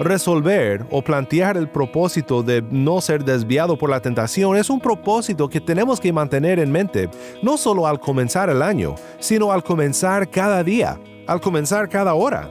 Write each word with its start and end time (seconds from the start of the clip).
Resolver 0.00 0.86
o 0.92 1.02
plantear 1.02 1.56
el 1.56 1.68
propósito 1.68 2.44
de 2.44 2.62
no 2.70 3.00
ser 3.00 3.24
desviado 3.24 3.76
por 3.76 3.90
la 3.90 4.00
tentación 4.00 4.56
es 4.56 4.70
un 4.70 4.78
propósito 4.78 5.48
que 5.48 5.60
tenemos 5.60 5.98
que 5.98 6.12
mantener 6.12 6.60
en 6.60 6.70
mente, 6.70 7.10
no 7.42 7.56
solo 7.56 7.84
al 7.84 7.98
comenzar 7.98 8.48
el 8.48 8.62
año, 8.62 8.94
sino 9.18 9.50
al 9.50 9.64
comenzar 9.64 10.30
cada 10.30 10.62
día, 10.62 11.00
al 11.26 11.40
comenzar 11.40 11.88
cada 11.88 12.14
hora. 12.14 12.48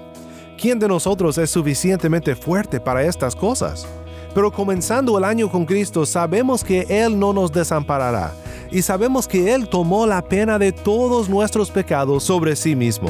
¿Quién 0.60 0.78
de 0.78 0.90
nosotros 0.90 1.38
es 1.38 1.50
suficientemente 1.50 2.36
fuerte 2.36 2.82
para 2.82 3.04
estas 3.04 3.34
cosas? 3.34 3.88
Pero 4.36 4.52
comenzando 4.52 5.18
el 5.18 5.24
año 5.24 5.50
con 5.50 5.66
Cristo 5.66 6.06
sabemos 6.06 6.66
que 6.66 6.86
Él 6.90 7.18
no 7.18 7.32
nos 7.32 7.50
desamparará 7.54 8.34
y 8.70 8.82
sabemos 8.82 9.26
que 9.26 9.54
Él 9.54 9.70
tomó 9.70 10.06
la 10.06 10.22
pena 10.22 10.60
de 10.60 10.74
todos 10.74 11.30
nuestros 11.30 11.72
pecados 11.72 12.26
sobre 12.26 12.58
sí 12.58 12.76
mismo. 12.76 13.10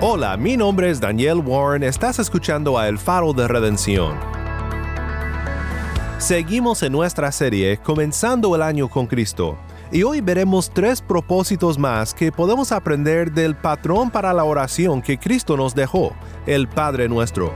Hola, 0.00 0.36
mi 0.36 0.56
nombre 0.56 0.90
es 0.90 1.00
Daniel 1.00 1.38
Warren, 1.44 1.82
estás 1.82 2.20
escuchando 2.20 2.78
a 2.78 2.86
El 2.86 3.00
Faro 3.00 3.32
de 3.32 3.48
Redención. 3.48 4.16
Seguimos 6.18 6.84
en 6.84 6.92
nuestra 6.92 7.32
serie 7.32 7.78
Comenzando 7.78 8.54
el 8.54 8.62
año 8.62 8.88
con 8.88 9.08
Cristo, 9.08 9.58
y 9.90 10.04
hoy 10.04 10.20
veremos 10.20 10.70
tres 10.72 11.02
propósitos 11.02 11.78
más 11.78 12.14
que 12.14 12.30
podemos 12.30 12.70
aprender 12.70 13.32
del 13.32 13.56
patrón 13.56 14.08
para 14.08 14.32
la 14.32 14.44
oración 14.44 15.02
que 15.02 15.18
Cristo 15.18 15.56
nos 15.56 15.74
dejó, 15.74 16.12
el 16.46 16.68
Padre 16.68 17.08
nuestro. 17.08 17.52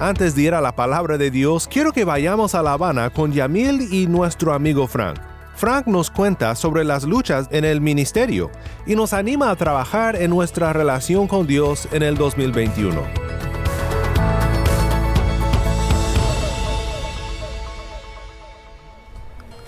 Antes 0.00 0.34
de 0.34 0.42
ir 0.42 0.54
a 0.54 0.60
la 0.60 0.74
palabra 0.74 1.16
de 1.16 1.30
Dios, 1.30 1.68
quiero 1.68 1.92
que 1.92 2.04
vayamos 2.04 2.56
a 2.56 2.62
La 2.64 2.72
Habana 2.72 3.10
con 3.10 3.30
Yamil 3.30 3.94
y 3.94 4.08
nuestro 4.08 4.52
amigo 4.52 4.88
Frank. 4.88 5.27
Frank 5.58 5.88
nos 5.88 6.08
cuenta 6.08 6.54
sobre 6.54 6.84
las 6.84 7.02
luchas 7.02 7.48
en 7.50 7.64
el 7.64 7.80
ministerio 7.80 8.48
y 8.86 8.94
nos 8.94 9.12
anima 9.12 9.50
a 9.50 9.56
trabajar 9.56 10.14
en 10.14 10.30
nuestra 10.30 10.72
relación 10.72 11.26
con 11.26 11.48
Dios 11.48 11.88
en 11.90 12.04
el 12.04 12.16
2021. 12.16 13.02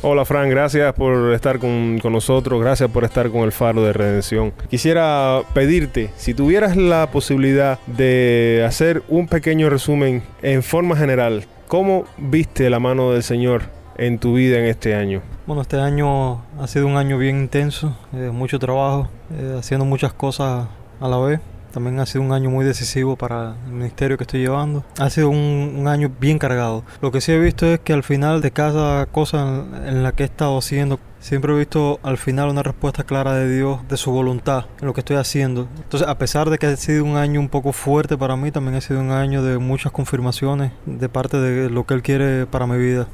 Hola 0.02 0.24
Frank, 0.24 0.48
gracias 0.48 0.94
por 0.94 1.32
estar 1.32 1.58
con, 1.58 1.98
con, 1.98 2.12
nosotros, 2.12 2.60
gracias 2.60 2.88
por 2.88 3.02
estar 3.02 3.28
con 3.28 3.40
el 3.40 3.50
Faro 3.50 3.82
de 3.82 3.92
Redención. 3.92 4.52
Quisiera 4.70 5.40
pedirte, 5.54 6.12
si 6.16 6.34
tuvieras 6.34 6.76
la 6.76 7.10
posibilidad 7.10 7.80
de 7.88 8.64
hacer 8.64 9.02
un 9.08 9.26
pequeño 9.26 9.68
resumen 9.68 10.22
en 10.40 10.62
forma 10.62 10.94
general, 10.94 11.46
¿cómo 11.66 12.04
viste 12.16 12.70
la 12.70 12.78
mano 12.78 13.10
del 13.10 13.24
Señor 13.24 13.79
en 14.00 14.18
tu 14.18 14.34
vida 14.34 14.58
en 14.58 14.64
este 14.64 14.94
año? 14.94 15.20
Bueno, 15.46 15.62
este 15.62 15.78
año 15.78 16.42
ha 16.58 16.66
sido 16.66 16.86
un 16.86 16.96
año 16.96 17.18
bien 17.18 17.38
intenso, 17.38 17.94
eh, 18.14 18.30
mucho 18.32 18.58
trabajo, 18.58 19.08
eh, 19.32 19.56
haciendo 19.58 19.84
muchas 19.84 20.12
cosas 20.12 20.66
a 21.00 21.08
la 21.08 21.18
vez. 21.18 21.40
También 21.72 22.00
ha 22.00 22.06
sido 22.06 22.24
un 22.24 22.32
año 22.32 22.50
muy 22.50 22.64
decisivo 22.64 23.14
para 23.14 23.54
el 23.66 23.72
ministerio 23.72 24.16
que 24.16 24.24
estoy 24.24 24.40
llevando. 24.40 24.84
Ha 24.98 25.08
sido 25.08 25.28
un, 25.28 25.76
un, 25.78 25.86
año 25.86 26.10
bien 26.18 26.38
cargado. 26.38 26.82
Lo 27.00 27.12
que 27.12 27.20
sí 27.20 27.30
he 27.30 27.38
visto 27.38 27.64
es 27.64 27.78
que 27.78 27.92
al 27.92 28.02
final 28.02 28.40
de 28.40 28.50
cada 28.50 29.06
cosa 29.06 29.64
en 29.86 30.02
la 30.02 30.10
que 30.10 30.24
he 30.24 30.26
estado 30.26 30.58
haciendo, 30.58 30.98
siempre 31.20 31.52
he 31.52 31.58
visto 31.58 32.00
al 32.02 32.18
final 32.18 32.48
una 32.48 32.64
respuesta 32.64 33.04
clara 33.04 33.34
de 33.34 33.54
Dios, 33.54 33.86
de 33.88 33.96
su 33.96 34.10
voluntad 34.10 34.64
en 34.80 34.86
lo 34.86 34.94
que 34.94 35.00
estoy 35.02 35.16
haciendo. 35.16 35.68
Entonces, 35.76 36.08
a 36.08 36.18
pesar 36.18 36.50
de 36.50 36.58
que 36.58 36.66
ha 36.66 36.76
sido 36.76 37.04
un 37.04 37.16
año 37.16 37.38
un 37.38 37.48
poco 37.48 37.72
fuerte 37.72 38.18
para 38.18 38.34
mí, 38.34 38.50
también 38.50 38.74
ha 38.74 38.80
sido 38.80 39.00
un 39.00 39.12
año 39.12 39.44
de 39.44 39.58
muchas 39.58 39.92
confirmaciones 39.92 40.72
de 40.86 41.08
parte 41.08 41.36
de 41.36 41.70
lo 41.70 41.86
que 41.86 41.94
Él 41.94 42.02
quiere 42.02 42.46
para 42.46 42.66
mi 42.66 42.78
vida. 42.78 43.06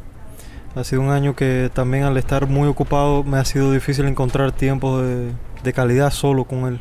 Ha 0.76 0.84
sido 0.84 1.02
un 1.02 1.10
año 1.10 1.34
que 1.34 1.70
también 1.74 2.04
al 2.04 2.16
estar 2.16 2.46
muy 2.46 2.68
ocupado 2.68 3.24
me 3.24 3.38
ha 3.38 3.44
sido 3.44 3.72
difícil 3.72 4.06
encontrar 4.06 4.52
tiempo 4.52 5.02
de, 5.02 5.32
de 5.64 5.72
calidad 5.72 6.10
solo 6.12 6.44
con 6.44 6.66
Él 6.66 6.80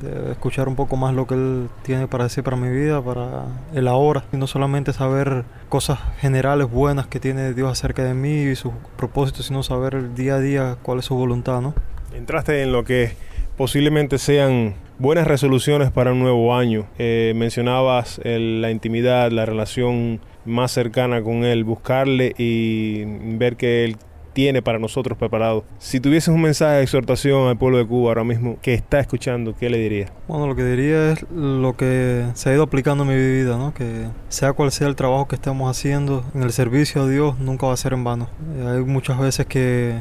de 0.00 0.32
escuchar 0.32 0.68
un 0.68 0.76
poco 0.76 0.96
más 0.96 1.14
lo 1.14 1.26
que 1.26 1.34
él 1.34 1.68
tiene 1.82 2.06
para 2.06 2.24
decir 2.24 2.44
para 2.44 2.56
mi 2.56 2.68
vida, 2.68 3.02
para 3.02 3.46
el 3.74 3.88
ahora, 3.88 4.24
y 4.32 4.36
no 4.36 4.46
solamente 4.46 4.92
saber 4.92 5.44
cosas 5.68 5.98
generales 6.20 6.70
buenas 6.70 7.06
que 7.06 7.20
tiene 7.20 7.52
Dios 7.54 7.70
acerca 7.70 8.04
de 8.04 8.14
mí 8.14 8.42
y 8.42 8.56
sus 8.56 8.72
propósitos, 8.96 9.46
sino 9.46 9.62
saber 9.62 9.94
el 9.94 10.14
día 10.14 10.36
a 10.36 10.40
día 10.40 10.76
cuál 10.82 11.00
es 11.00 11.06
su 11.06 11.14
voluntad, 11.14 11.60
¿no? 11.60 11.74
Entraste 12.14 12.62
en 12.62 12.72
lo 12.72 12.84
que 12.84 13.12
posiblemente 13.56 14.18
sean 14.18 14.74
buenas 14.98 15.26
resoluciones 15.26 15.90
para 15.90 16.12
un 16.12 16.20
nuevo 16.20 16.54
año. 16.54 16.86
Eh, 16.98 17.32
mencionabas 17.36 18.20
el, 18.24 18.62
la 18.62 18.70
intimidad, 18.70 19.30
la 19.30 19.46
relación 19.46 20.20
más 20.44 20.72
cercana 20.72 21.22
con 21.22 21.44
Él, 21.44 21.64
buscarle 21.64 22.34
y 22.38 23.04
ver 23.36 23.56
que 23.56 23.84
Él 23.84 23.96
tiene 24.38 24.62
para 24.62 24.78
nosotros 24.78 25.18
preparado. 25.18 25.64
Si 25.78 25.98
tuvieses 25.98 26.28
un 26.28 26.40
mensaje 26.40 26.76
de 26.76 26.82
exhortación 26.84 27.48
al 27.48 27.58
pueblo 27.58 27.78
de 27.78 27.86
Cuba 27.86 28.10
ahora 28.10 28.22
mismo 28.22 28.56
que 28.62 28.72
está 28.72 29.00
escuchando, 29.00 29.56
¿qué 29.58 29.68
le 29.68 29.78
dirías? 29.78 30.12
Bueno, 30.28 30.46
lo 30.46 30.54
que 30.54 30.64
diría 30.64 31.10
es 31.10 31.26
lo 31.30 31.76
que 31.76 32.24
se 32.34 32.50
ha 32.50 32.54
ido 32.54 32.62
aplicando 32.62 33.02
en 33.02 33.10
mi 33.10 33.16
vida, 33.16 33.56
¿no? 33.56 33.74
Que 33.74 34.06
sea 34.28 34.52
cual 34.52 34.70
sea 34.70 34.86
el 34.86 34.94
trabajo 34.94 35.26
que 35.26 35.34
estemos 35.34 35.68
haciendo 35.68 36.24
en 36.36 36.44
el 36.44 36.52
servicio 36.52 37.02
a 37.02 37.08
Dios, 37.08 37.38
nunca 37.40 37.66
va 37.66 37.72
a 37.72 37.76
ser 37.76 37.94
en 37.94 38.04
vano. 38.04 38.28
Eh, 38.56 38.64
hay 38.64 38.84
muchas 38.84 39.18
veces 39.18 39.46
que 39.46 39.96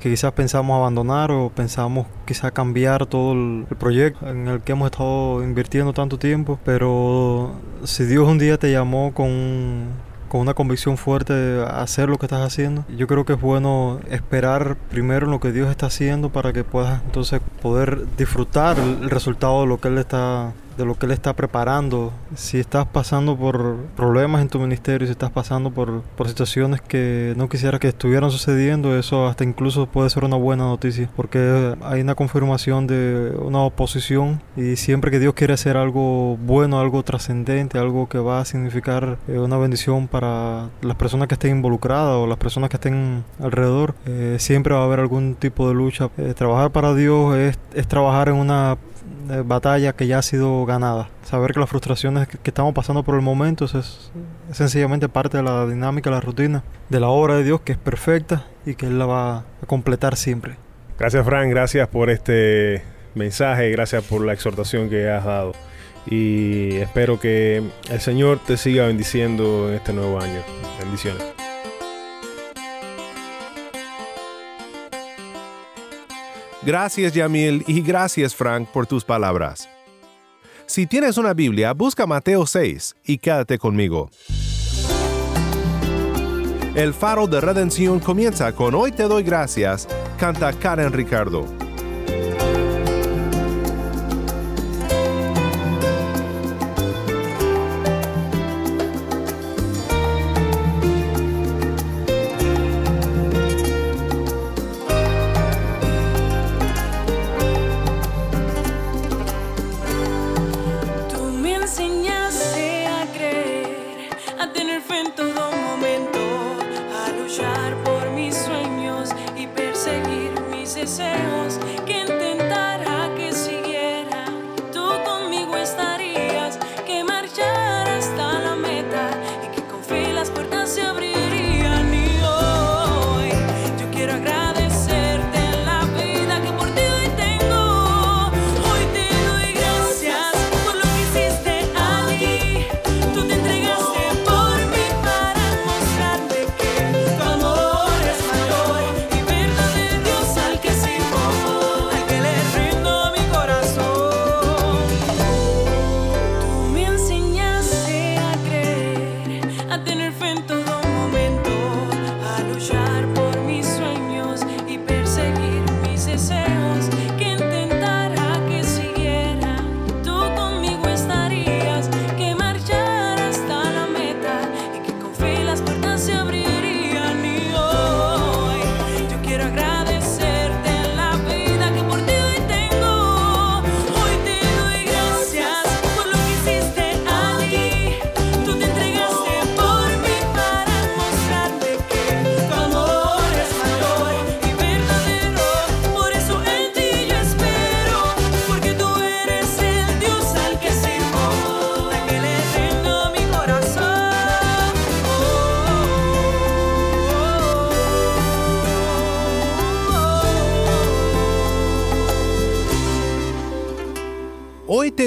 que 0.00 0.10
quizás 0.10 0.32
pensamos 0.32 0.76
abandonar 0.76 1.30
o 1.30 1.50
pensamos 1.50 2.06
quizás 2.26 2.52
cambiar 2.52 3.06
todo 3.06 3.32
el, 3.32 3.66
proyecto 3.78 4.28
en 4.28 4.48
el 4.48 4.60
que 4.60 4.72
hemos 4.72 4.90
estado 4.90 5.42
invirtiendo 5.42 5.92
tanto 5.92 6.18
tiempo, 6.18 6.58
pero 6.64 7.52
si 7.84 8.04
Dios 8.04 8.28
un 8.28 8.38
día 8.38 8.58
te 8.58 8.70
llamó 8.70 9.12
con, 9.14 9.86
con 10.28 10.40
una 10.40 10.54
convicción 10.54 10.96
fuerte 10.96 11.32
de 11.32 11.64
hacer 11.64 12.08
lo 12.08 12.18
que 12.18 12.26
estás 12.26 12.42
haciendo, 12.42 12.84
yo 12.96 13.06
creo 13.06 13.24
que 13.24 13.34
es 13.34 13.40
bueno 13.40 14.00
esperar 14.10 14.76
primero 14.90 15.26
lo 15.26 15.40
que 15.40 15.52
Dios 15.52 15.70
está 15.70 15.86
haciendo 15.86 16.30
para 16.30 16.52
que 16.52 16.64
puedas 16.64 17.02
entonces 17.04 17.40
poder 17.62 18.06
disfrutar 18.16 18.78
el 18.78 19.10
resultado 19.10 19.62
de 19.62 19.66
lo 19.66 19.80
que 19.80 19.88
Él 19.88 19.98
está 19.98 20.52
de 20.76 20.84
lo 20.84 20.94
que 20.94 21.06
Él 21.06 21.12
está 21.12 21.34
preparando. 21.34 22.12
Si 22.34 22.58
estás 22.58 22.86
pasando 22.86 23.36
por 23.36 23.76
problemas 23.96 24.42
en 24.42 24.48
tu 24.48 24.58
ministerio, 24.58 25.06
si 25.06 25.12
estás 25.12 25.30
pasando 25.30 25.70
por, 25.70 26.02
por 26.02 26.28
situaciones 26.28 26.80
que 26.80 27.34
no 27.36 27.48
quisieras 27.48 27.80
que 27.80 27.88
estuvieran 27.88 28.30
sucediendo, 28.30 28.96
eso 28.96 29.26
hasta 29.26 29.44
incluso 29.44 29.86
puede 29.86 30.10
ser 30.10 30.24
una 30.24 30.36
buena 30.36 30.64
noticia, 30.64 31.08
porque 31.16 31.74
hay 31.82 32.00
una 32.00 32.14
confirmación 32.14 32.86
de 32.86 33.36
una 33.40 33.60
oposición 33.60 34.42
y 34.56 34.76
siempre 34.76 35.10
que 35.10 35.18
Dios 35.18 35.34
quiere 35.34 35.54
hacer 35.54 35.76
algo 35.76 36.36
bueno, 36.36 36.80
algo 36.80 37.02
trascendente, 37.02 37.78
algo 37.78 38.08
que 38.08 38.18
va 38.18 38.40
a 38.40 38.44
significar 38.44 39.18
eh, 39.28 39.38
una 39.38 39.56
bendición 39.56 40.08
para 40.08 40.70
las 40.82 40.96
personas 40.96 41.28
que 41.28 41.34
estén 41.34 41.56
involucradas 41.56 42.16
o 42.16 42.26
las 42.26 42.38
personas 42.38 42.70
que 42.70 42.76
estén 42.76 43.24
alrededor, 43.40 43.94
eh, 44.06 44.36
siempre 44.38 44.74
va 44.74 44.80
a 44.80 44.84
haber 44.84 45.00
algún 45.00 45.34
tipo 45.34 45.68
de 45.68 45.74
lucha. 45.74 46.10
Eh, 46.18 46.34
trabajar 46.36 46.70
para 46.70 46.94
Dios 46.94 47.36
es, 47.36 47.58
es 47.74 47.86
trabajar 47.86 48.28
en 48.28 48.36
una 48.36 48.76
eh, 49.30 49.42
batalla 49.44 49.92
que 49.92 50.06
ya 50.06 50.18
ha 50.18 50.22
sido 50.22 50.64
ganada. 50.66 51.08
Saber 51.22 51.52
que 51.52 51.60
las 51.60 51.68
frustraciones 51.68 52.28
que, 52.28 52.38
estamos 52.44 52.74
pasando 52.74 53.02
por 53.02 53.14
el 53.14 53.22
momento 53.22 53.64
es, 53.64 53.74
es, 53.74 54.10
sencillamente 54.52 55.08
parte 55.08 55.38
de 55.38 55.42
la 55.42 55.66
dinámica, 55.66 56.10
la 56.10 56.20
rutina 56.20 56.62
de 56.88 57.00
la 57.00 57.08
obra 57.08 57.36
de 57.36 57.44
Dios 57.44 57.60
que 57.60 57.72
es 57.72 57.78
perfecta 57.78 58.46
y 58.64 58.74
que 58.74 58.86
Él 58.86 58.98
la 58.98 59.06
va 59.06 59.36
a 59.38 59.44
completar 59.66 60.16
siempre. 60.16 60.56
Gracias 60.98 61.24
Frank, 61.26 61.50
gracias 61.50 61.88
por 61.88 62.08
este 62.10 62.82
mensaje, 63.14 63.70
gracias 63.70 64.04
por 64.04 64.24
la 64.24 64.32
exhortación 64.32 64.88
que 64.88 65.10
has 65.10 65.24
dado 65.24 65.52
y 66.06 66.76
espero 66.76 67.18
que 67.18 67.62
el 67.90 68.00
Señor 68.00 68.38
te 68.46 68.56
siga 68.56 68.86
bendiciendo 68.86 69.68
en 69.68 69.74
este 69.74 69.92
nuevo 69.92 70.20
año. 70.20 70.40
Bendiciones. 70.78 71.35
Gracias 76.66 77.12
Yamil 77.12 77.62
y 77.68 77.80
gracias 77.80 78.34
Frank 78.34 78.68
por 78.72 78.88
tus 78.88 79.04
palabras. 79.04 79.68
Si 80.66 80.88
tienes 80.88 81.16
una 81.16 81.32
Biblia, 81.32 81.72
busca 81.72 82.08
Mateo 82.08 82.44
6 82.44 82.96
y 83.04 83.18
quédate 83.18 83.56
conmigo. 83.56 84.10
El 86.74 86.92
faro 86.92 87.28
de 87.28 87.40
redención 87.40 88.00
comienza 88.00 88.50
con 88.52 88.74
Hoy 88.74 88.90
te 88.90 89.04
doy 89.04 89.22
gracias, 89.22 89.86
canta 90.18 90.52
Karen 90.52 90.92
Ricardo. 90.92 91.46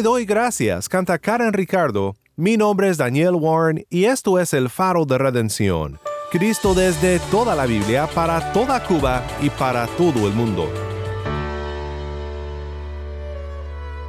Doy 0.02 0.26
gracias, 0.26 0.88
canta 0.88 1.18
Karen 1.18 1.54
Ricardo. 1.54 2.16
Mi 2.36 2.58
nombre 2.58 2.90
es 2.90 2.98
Daniel 2.98 3.36
Warren 3.36 3.86
y 3.90 4.06
esto 4.06 4.40
es 4.40 4.54
el 4.54 4.70
faro 4.70 5.06
de 5.06 5.18
redención. 5.18 6.00
Cristo 6.32 6.74
desde 6.74 7.20
toda 7.32 7.56
la 7.56 7.66
Biblia, 7.66 8.08
para 8.14 8.54
toda 8.54 8.84
Cuba 8.84 9.26
y 9.42 9.50
para 9.50 9.88
todo 9.88 10.28
el 10.28 10.34
mundo. 10.34 10.72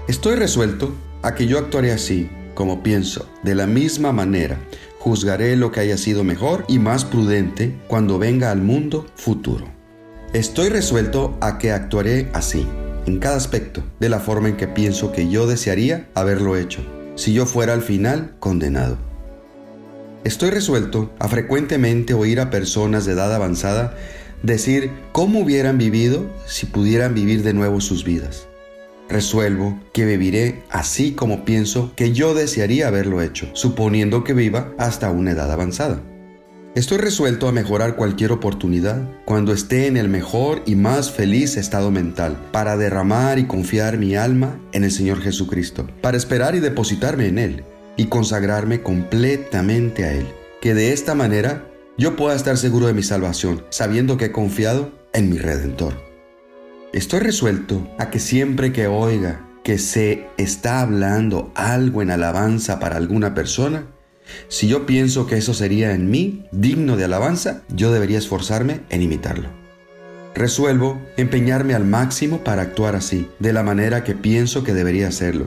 Estoy 0.06 0.36
resuelto 0.36 0.92
a 1.22 1.34
que 1.34 1.46
yo 1.46 1.58
actuaré 1.58 1.92
así, 1.92 2.28
como 2.54 2.82
pienso, 2.82 3.28
de 3.42 3.54
la 3.54 3.66
misma 3.66 4.12
manera. 4.12 4.58
Juzgaré 4.98 5.56
lo 5.56 5.72
que 5.72 5.80
haya 5.80 5.96
sido 5.96 6.24
mejor 6.24 6.64
y 6.68 6.78
más 6.78 7.04
prudente 7.04 7.74
cuando 7.88 8.18
venga 8.18 8.50
al 8.50 8.60
mundo 8.60 9.06
futuro. 9.16 9.66
Estoy 10.32 10.68
resuelto 10.68 11.36
a 11.40 11.58
que 11.58 11.72
actuaré 11.72 12.28
así, 12.34 12.66
en 13.10 13.18
cada 13.18 13.36
aspecto, 13.36 13.82
de 13.98 14.08
la 14.08 14.20
forma 14.20 14.48
en 14.48 14.56
que 14.56 14.68
pienso 14.68 15.12
que 15.12 15.28
yo 15.28 15.46
desearía 15.46 16.08
haberlo 16.14 16.56
hecho, 16.56 16.80
si 17.16 17.32
yo 17.32 17.44
fuera 17.46 17.72
al 17.72 17.82
final 17.82 18.34
condenado. 18.38 18.96
Estoy 20.24 20.50
resuelto 20.50 21.12
a 21.18 21.28
frecuentemente 21.28 22.14
oír 22.14 22.40
a 22.40 22.50
personas 22.50 23.04
de 23.04 23.12
edad 23.12 23.34
avanzada 23.34 23.96
decir 24.42 24.90
cómo 25.12 25.40
hubieran 25.40 25.78
vivido 25.78 26.30
si 26.46 26.66
pudieran 26.66 27.14
vivir 27.14 27.42
de 27.42 27.54
nuevo 27.54 27.80
sus 27.80 28.04
vidas. 28.04 28.46
Resuelvo 29.08 29.80
que 29.92 30.04
viviré 30.04 30.62
así 30.70 31.12
como 31.12 31.44
pienso 31.44 31.92
que 31.96 32.12
yo 32.12 32.32
desearía 32.32 32.88
haberlo 32.88 33.22
hecho, 33.22 33.48
suponiendo 33.54 34.22
que 34.22 34.34
viva 34.34 34.72
hasta 34.78 35.10
una 35.10 35.32
edad 35.32 35.50
avanzada. 35.50 36.00
Estoy 36.76 36.98
resuelto 36.98 37.48
a 37.48 37.52
mejorar 37.52 37.96
cualquier 37.96 38.30
oportunidad 38.30 39.02
cuando 39.24 39.52
esté 39.52 39.88
en 39.88 39.96
el 39.96 40.08
mejor 40.08 40.62
y 40.66 40.76
más 40.76 41.10
feliz 41.10 41.56
estado 41.56 41.90
mental, 41.90 42.38
para 42.52 42.76
derramar 42.76 43.40
y 43.40 43.48
confiar 43.48 43.98
mi 43.98 44.14
alma 44.14 44.56
en 44.70 44.84
el 44.84 44.92
Señor 44.92 45.20
Jesucristo, 45.20 45.88
para 46.00 46.16
esperar 46.16 46.54
y 46.54 46.60
depositarme 46.60 47.26
en 47.26 47.38
Él 47.38 47.64
y 47.96 48.04
consagrarme 48.04 48.82
completamente 48.82 50.04
a 50.04 50.12
Él, 50.12 50.28
que 50.60 50.74
de 50.74 50.92
esta 50.92 51.16
manera 51.16 51.66
yo 51.98 52.14
pueda 52.14 52.36
estar 52.36 52.56
seguro 52.56 52.86
de 52.86 52.94
mi 52.94 53.02
salvación, 53.02 53.64
sabiendo 53.70 54.16
que 54.16 54.26
he 54.26 54.32
confiado 54.32 54.92
en 55.12 55.28
mi 55.28 55.38
Redentor. 55.38 55.94
Estoy 56.92 57.18
resuelto 57.18 57.92
a 57.98 58.10
que 58.10 58.20
siempre 58.20 58.72
que 58.72 58.86
oiga 58.86 59.44
que 59.64 59.76
se 59.76 60.28
está 60.38 60.82
hablando 60.82 61.50
algo 61.56 62.00
en 62.00 62.12
alabanza 62.12 62.78
para 62.78 62.96
alguna 62.96 63.34
persona, 63.34 63.86
si 64.48 64.68
yo 64.68 64.86
pienso 64.86 65.26
que 65.26 65.36
eso 65.36 65.54
sería 65.54 65.92
en 65.92 66.10
mí 66.10 66.46
digno 66.52 66.96
de 66.96 67.04
alabanza, 67.04 67.62
yo 67.68 67.92
debería 67.92 68.18
esforzarme 68.18 68.80
en 68.90 69.02
imitarlo. 69.02 69.48
Resuelvo 70.34 71.00
empeñarme 71.16 71.74
al 71.74 71.84
máximo 71.84 72.44
para 72.44 72.62
actuar 72.62 72.94
así, 72.96 73.28
de 73.40 73.52
la 73.52 73.62
manera 73.62 74.04
que 74.04 74.14
pienso 74.14 74.62
que 74.62 74.74
debería 74.74 75.08
hacerlo, 75.08 75.46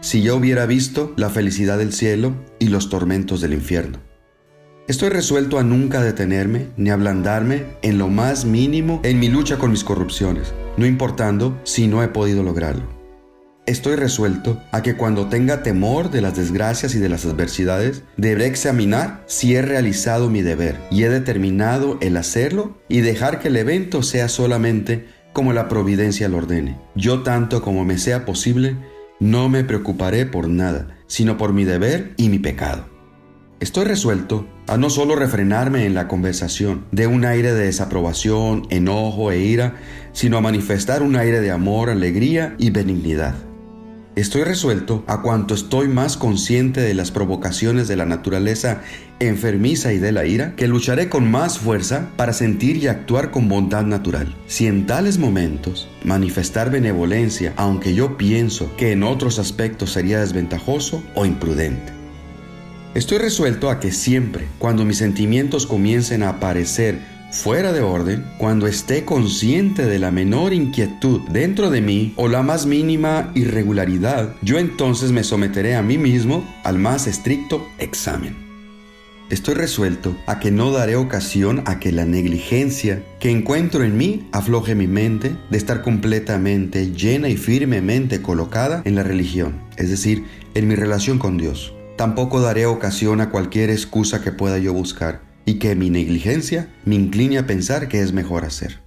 si 0.00 0.22
yo 0.22 0.36
hubiera 0.36 0.66
visto 0.66 1.14
la 1.16 1.30
felicidad 1.30 1.78
del 1.78 1.92
cielo 1.92 2.34
y 2.58 2.68
los 2.68 2.90
tormentos 2.90 3.40
del 3.40 3.54
infierno. 3.54 3.98
Estoy 4.86 5.08
resuelto 5.08 5.58
a 5.58 5.62
nunca 5.62 6.02
detenerme 6.02 6.66
ni 6.76 6.90
ablandarme 6.90 7.64
en 7.80 7.96
lo 7.96 8.08
más 8.08 8.44
mínimo 8.44 9.00
en 9.02 9.18
mi 9.18 9.28
lucha 9.28 9.56
con 9.56 9.70
mis 9.70 9.82
corrupciones, 9.82 10.52
no 10.76 10.84
importando 10.84 11.58
si 11.64 11.86
no 11.86 12.02
he 12.02 12.08
podido 12.08 12.42
lograrlo. 12.42 13.03
Estoy 13.66 13.96
resuelto 13.96 14.62
a 14.72 14.82
que 14.82 14.94
cuando 14.94 15.28
tenga 15.28 15.62
temor 15.62 16.10
de 16.10 16.20
las 16.20 16.36
desgracias 16.36 16.94
y 16.94 16.98
de 16.98 17.08
las 17.08 17.24
adversidades, 17.24 18.02
deberé 18.18 18.44
examinar 18.44 19.24
si 19.26 19.54
he 19.54 19.62
realizado 19.62 20.28
mi 20.28 20.42
deber 20.42 20.78
y 20.90 21.04
he 21.04 21.08
determinado 21.08 21.96
el 22.02 22.18
hacerlo 22.18 22.76
y 22.90 23.00
dejar 23.00 23.40
que 23.40 23.48
el 23.48 23.56
evento 23.56 24.02
sea 24.02 24.28
solamente 24.28 25.06
como 25.32 25.54
la 25.54 25.68
providencia 25.68 26.28
lo 26.28 26.36
ordene. 26.36 26.78
Yo 26.94 27.22
tanto 27.22 27.62
como 27.62 27.86
me 27.86 27.96
sea 27.96 28.26
posible, 28.26 28.76
no 29.18 29.48
me 29.48 29.64
preocuparé 29.64 30.26
por 30.26 30.50
nada, 30.50 30.98
sino 31.06 31.38
por 31.38 31.54
mi 31.54 31.64
deber 31.64 32.12
y 32.18 32.28
mi 32.28 32.38
pecado. 32.38 32.84
Estoy 33.60 33.86
resuelto 33.86 34.46
a 34.66 34.76
no 34.76 34.90
solo 34.90 35.16
refrenarme 35.16 35.86
en 35.86 35.94
la 35.94 36.06
conversación 36.06 36.84
de 36.92 37.06
un 37.06 37.24
aire 37.24 37.54
de 37.54 37.64
desaprobación, 37.64 38.66
enojo 38.68 39.32
e 39.32 39.38
ira, 39.38 39.76
sino 40.12 40.36
a 40.36 40.42
manifestar 40.42 41.02
un 41.02 41.16
aire 41.16 41.40
de 41.40 41.50
amor, 41.50 41.88
alegría 41.88 42.56
y 42.58 42.68
benignidad. 42.68 43.34
Estoy 44.16 44.44
resuelto 44.44 45.02
a 45.08 45.22
cuanto 45.22 45.54
estoy 45.54 45.88
más 45.88 46.16
consciente 46.16 46.80
de 46.80 46.94
las 46.94 47.10
provocaciones 47.10 47.88
de 47.88 47.96
la 47.96 48.06
naturaleza 48.06 48.80
enfermiza 49.18 49.92
y 49.92 49.98
de 49.98 50.12
la 50.12 50.24
ira, 50.24 50.54
que 50.54 50.68
lucharé 50.68 51.08
con 51.08 51.28
más 51.28 51.58
fuerza 51.58 52.10
para 52.16 52.32
sentir 52.32 52.76
y 52.76 52.86
actuar 52.86 53.32
con 53.32 53.48
bondad 53.48 53.82
natural. 53.82 54.36
Si 54.46 54.68
en 54.68 54.86
tales 54.86 55.18
momentos 55.18 55.88
manifestar 56.04 56.70
benevolencia, 56.70 57.54
aunque 57.56 57.94
yo 57.94 58.16
pienso 58.16 58.74
que 58.76 58.92
en 58.92 59.02
otros 59.02 59.40
aspectos 59.40 59.90
sería 59.90 60.20
desventajoso 60.20 61.02
o 61.16 61.26
imprudente. 61.26 61.92
Estoy 62.94 63.18
resuelto 63.18 63.68
a 63.68 63.80
que 63.80 63.90
siempre, 63.90 64.46
cuando 64.60 64.84
mis 64.84 64.98
sentimientos 64.98 65.66
comiencen 65.66 66.22
a 66.22 66.28
aparecer 66.28 67.13
fuera 67.34 67.72
de 67.72 67.82
orden, 67.82 68.24
cuando 68.38 68.68
esté 68.68 69.04
consciente 69.04 69.86
de 69.86 69.98
la 69.98 70.12
menor 70.12 70.52
inquietud 70.52 71.20
dentro 71.30 71.68
de 71.68 71.80
mí 71.80 72.14
o 72.16 72.28
la 72.28 72.42
más 72.42 72.64
mínima 72.64 73.32
irregularidad, 73.34 74.36
yo 74.40 74.58
entonces 74.58 75.10
me 75.10 75.24
someteré 75.24 75.74
a 75.74 75.82
mí 75.82 75.98
mismo 75.98 76.44
al 76.62 76.78
más 76.78 77.08
estricto 77.08 77.66
examen. 77.78 78.36
Estoy 79.30 79.54
resuelto 79.54 80.16
a 80.26 80.38
que 80.38 80.52
no 80.52 80.70
daré 80.70 80.94
ocasión 80.94 81.62
a 81.66 81.80
que 81.80 81.90
la 81.90 82.04
negligencia 82.04 83.02
que 83.18 83.30
encuentro 83.30 83.82
en 83.82 83.96
mí 83.96 84.28
afloje 84.30 84.76
mi 84.76 84.86
mente 84.86 85.34
de 85.50 85.58
estar 85.58 85.82
completamente 85.82 86.92
llena 86.92 87.28
y 87.28 87.36
firmemente 87.36 88.22
colocada 88.22 88.82
en 88.84 88.94
la 88.94 89.02
religión, 89.02 89.60
es 89.76 89.90
decir, 89.90 90.24
en 90.54 90.68
mi 90.68 90.76
relación 90.76 91.18
con 91.18 91.36
Dios. 91.36 91.74
Tampoco 91.96 92.40
daré 92.40 92.66
ocasión 92.66 93.20
a 93.20 93.30
cualquier 93.30 93.70
excusa 93.70 94.20
que 94.22 94.30
pueda 94.30 94.58
yo 94.58 94.72
buscar 94.72 95.33
y 95.44 95.54
que 95.54 95.74
mi 95.74 95.90
negligencia 95.90 96.68
me 96.84 96.94
incline 96.94 97.38
a 97.38 97.46
pensar 97.46 97.88
que 97.88 98.00
es 98.00 98.12
mejor 98.12 98.44
hacer. 98.44 98.80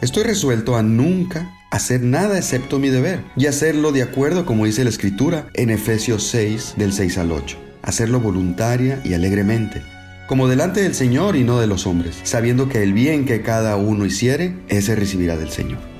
Estoy 0.00 0.24
resuelto 0.24 0.76
a 0.76 0.82
nunca 0.82 1.50
hacer 1.70 2.02
nada 2.02 2.36
excepto 2.38 2.78
mi 2.78 2.88
deber 2.88 3.20
y 3.36 3.46
hacerlo 3.46 3.90
de 3.90 4.02
acuerdo 4.02 4.46
como 4.46 4.66
dice 4.66 4.84
la 4.84 4.90
escritura 4.90 5.48
en 5.54 5.70
Efesios 5.70 6.24
6 6.24 6.74
del 6.76 6.92
6 6.92 7.18
al 7.18 7.32
8. 7.32 7.56
Hacerlo 7.82 8.20
voluntaria 8.20 9.00
y 9.04 9.14
alegremente, 9.14 9.82
como 10.26 10.48
delante 10.48 10.82
del 10.82 10.94
Señor 10.94 11.36
y 11.36 11.44
no 11.44 11.58
de 11.58 11.66
los 11.66 11.86
hombres, 11.86 12.16
sabiendo 12.22 12.68
que 12.68 12.82
el 12.82 12.92
bien 12.92 13.24
que 13.24 13.42
cada 13.42 13.76
uno 13.76 14.06
hiciere, 14.06 14.56
ese 14.68 14.94
recibirá 14.94 15.36
del 15.36 15.50
Señor. 15.50 15.93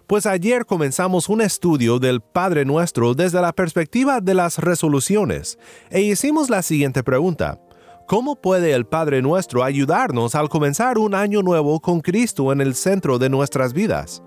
Pues 0.07 0.25
ayer 0.25 0.65
comenzamos 0.65 1.27
un 1.27 1.41
estudio 1.41 1.99
del 1.99 2.21
Padre 2.21 2.63
Nuestro 2.63 3.13
desde 3.13 3.41
la 3.41 3.51
perspectiva 3.51 4.21
de 4.21 4.33
las 4.33 4.57
resoluciones 4.57 5.59
e 5.89 5.99
hicimos 5.99 6.49
la 6.49 6.61
siguiente 6.61 7.03
pregunta. 7.03 7.59
¿Cómo 8.07 8.37
puede 8.37 8.71
el 8.71 8.85
Padre 8.85 9.21
Nuestro 9.21 9.65
ayudarnos 9.65 10.33
al 10.33 10.47
comenzar 10.47 10.97
un 10.97 11.13
año 11.13 11.41
nuevo 11.41 11.81
con 11.81 11.99
Cristo 11.99 12.53
en 12.53 12.61
el 12.61 12.73
centro 12.75 13.19
de 13.19 13.29
nuestras 13.29 13.73
vidas? 13.73 14.23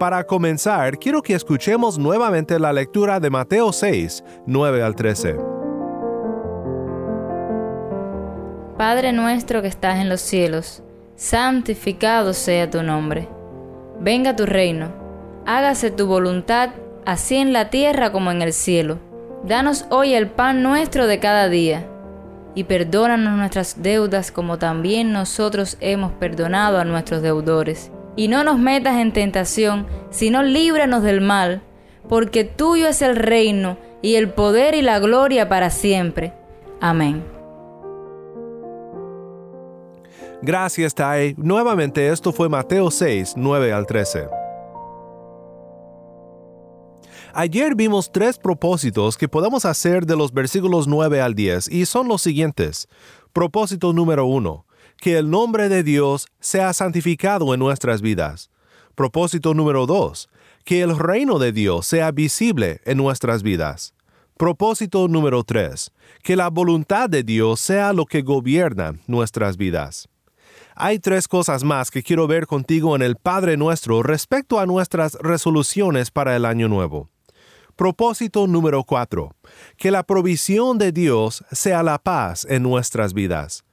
Para 0.00 0.24
comenzar, 0.24 0.98
quiero 0.98 1.22
que 1.22 1.34
escuchemos 1.34 1.96
nuevamente 1.96 2.58
la 2.58 2.72
lectura 2.72 3.20
de 3.20 3.30
Mateo 3.30 3.72
6, 3.72 4.24
9 4.48 4.82
al 4.82 4.96
13. 4.96 5.36
Padre 8.76 9.12
nuestro 9.12 9.62
que 9.62 9.68
estás 9.68 10.00
en 10.00 10.08
los 10.08 10.22
cielos, 10.22 10.82
santificado 11.14 12.32
sea 12.32 12.68
tu 12.68 12.82
nombre. 12.82 13.28
Venga 14.00 14.34
tu 14.34 14.44
reino 14.44 14.99
hágase 15.56 15.90
tu 15.90 16.06
voluntad, 16.06 16.70
así 17.04 17.34
en 17.36 17.52
la 17.52 17.70
tierra 17.70 18.12
como 18.12 18.30
en 18.30 18.40
el 18.40 18.52
cielo. 18.52 18.98
Danos 19.44 19.84
hoy 19.90 20.14
el 20.14 20.28
pan 20.28 20.62
nuestro 20.62 21.08
de 21.08 21.18
cada 21.18 21.48
día, 21.48 21.88
y 22.54 22.64
perdónanos 22.64 23.36
nuestras 23.36 23.82
deudas 23.82 24.30
como 24.30 24.58
también 24.58 25.12
nosotros 25.12 25.76
hemos 25.80 26.12
perdonado 26.12 26.78
a 26.78 26.84
nuestros 26.84 27.22
deudores. 27.22 27.90
Y 28.14 28.28
no 28.28 28.44
nos 28.44 28.58
metas 28.60 28.98
en 28.98 29.12
tentación, 29.12 29.86
sino 30.10 30.44
líbranos 30.44 31.02
del 31.02 31.20
mal, 31.20 31.62
porque 32.08 32.44
tuyo 32.44 32.86
es 32.86 33.02
el 33.02 33.16
reino, 33.16 33.76
y 34.02 34.14
el 34.14 34.30
poder 34.30 34.74
y 34.74 34.82
la 34.82 35.00
gloria 35.00 35.48
para 35.48 35.70
siempre. 35.70 36.32
Amén. 36.80 37.24
Gracias, 40.42 40.94
Tai. 40.94 41.34
Nuevamente 41.36 42.08
esto 42.08 42.32
fue 42.32 42.48
Mateo 42.48 42.90
6, 42.90 43.34
9 43.36 43.72
al 43.72 43.86
13. 43.86 44.39
Ayer 47.32 47.76
vimos 47.76 48.10
tres 48.10 48.38
propósitos 48.38 49.16
que 49.16 49.28
podemos 49.28 49.64
hacer 49.64 50.04
de 50.04 50.16
los 50.16 50.32
versículos 50.32 50.88
9 50.88 51.20
al 51.20 51.34
10 51.34 51.68
y 51.68 51.86
son 51.86 52.08
los 52.08 52.22
siguientes. 52.22 52.88
Propósito 53.32 53.92
número 53.92 54.26
1. 54.26 54.66
Que 54.96 55.16
el 55.16 55.30
nombre 55.30 55.68
de 55.68 55.84
Dios 55.84 56.26
sea 56.40 56.72
santificado 56.72 57.54
en 57.54 57.60
nuestras 57.60 58.02
vidas. 58.02 58.50
Propósito 58.96 59.54
número 59.54 59.86
2. 59.86 60.28
Que 60.64 60.82
el 60.82 60.98
reino 60.98 61.38
de 61.38 61.52
Dios 61.52 61.86
sea 61.86 62.10
visible 62.10 62.80
en 62.84 62.98
nuestras 62.98 63.44
vidas. 63.44 63.94
Propósito 64.36 65.06
número 65.06 65.44
3. 65.44 65.92
Que 66.24 66.34
la 66.34 66.50
voluntad 66.50 67.08
de 67.08 67.22
Dios 67.22 67.60
sea 67.60 67.92
lo 67.92 68.06
que 68.06 68.22
gobierna 68.22 68.94
nuestras 69.06 69.56
vidas. 69.56 70.08
Hay 70.74 70.98
tres 70.98 71.28
cosas 71.28 71.62
más 71.62 71.90
que 71.90 72.02
quiero 72.02 72.26
ver 72.26 72.46
contigo 72.46 72.96
en 72.96 73.02
el 73.02 73.16
Padre 73.16 73.56
Nuestro 73.56 74.02
respecto 74.02 74.58
a 74.58 74.66
nuestras 74.66 75.14
resoluciones 75.20 76.10
para 76.10 76.34
el 76.34 76.44
año 76.44 76.68
nuevo. 76.68 77.08
Propósito 77.80 78.46
número 78.46 78.84
4. 78.84 79.34
Que 79.78 79.90
la 79.90 80.02
provisión 80.02 80.76
de 80.76 80.92
Dios 80.92 81.42
sea 81.50 81.82
la 81.82 81.98
paz 81.98 82.46
en 82.46 82.62
nuestras 82.62 83.14
vidas. 83.14 83.64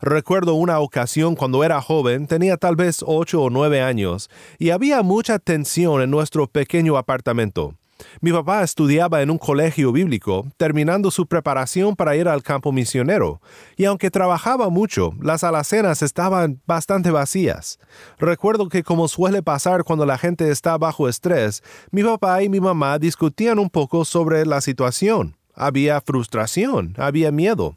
Recuerdo 0.00 0.54
una 0.54 0.80
ocasión 0.80 1.36
cuando 1.36 1.62
era 1.62 1.80
joven, 1.80 2.26
tenía 2.26 2.56
tal 2.56 2.74
vez 2.74 3.04
8 3.06 3.40
o 3.40 3.50
9 3.50 3.80
años, 3.80 4.30
y 4.58 4.70
había 4.70 5.04
mucha 5.04 5.38
tensión 5.38 6.02
en 6.02 6.10
nuestro 6.10 6.48
pequeño 6.48 6.96
apartamento. 6.96 7.76
Mi 8.20 8.32
papá 8.32 8.62
estudiaba 8.62 9.22
en 9.22 9.30
un 9.30 9.38
colegio 9.38 9.92
bíblico, 9.92 10.46
terminando 10.56 11.10
su 11.10 11.26
preparación 11.26 11.96
para 11.96 12.16
ir 12.16 12.28
al 12.28 12.42
campo 12.42 12.72
misionero, 12.72 13.40
y 13.76 13.84
aunque 13.84 14.10
trabajaba 14.10 14.68
mucho, 14.68 15.14
las 15.20 15.44
alacenas 15.44 16.02
estaban 16.02 16.60
bastante 16.66 17.10
vacías. 17.10 17.78
Recuerdo 18.18 18.68
que 18.68 18.82
como 18.82 19.08
suele 19.08 19.42
pasar 19.42 19.84
cuando 19.84 20.06
la 20.06 20.18
gente 20.18 20.50
está 20.50 20.78
bajo 20.78 21.08
estrés, 21.08 21.62
mi 21.90 22.02
papá 22.02 22.42
y 22.42 22.48
mi 22.48 22.60
mamá 22.60 22.98
discutían 22.98 23.58
un 23.58 23.70
poco 23.70 24.04
sobre 24.04 24.46
la 24.46 24.60
situación. 24.60 25.36
Había 25.54 26.00
frustración, 26.00 26.94
había 26.96 27.30
miedo, 27.30 27.76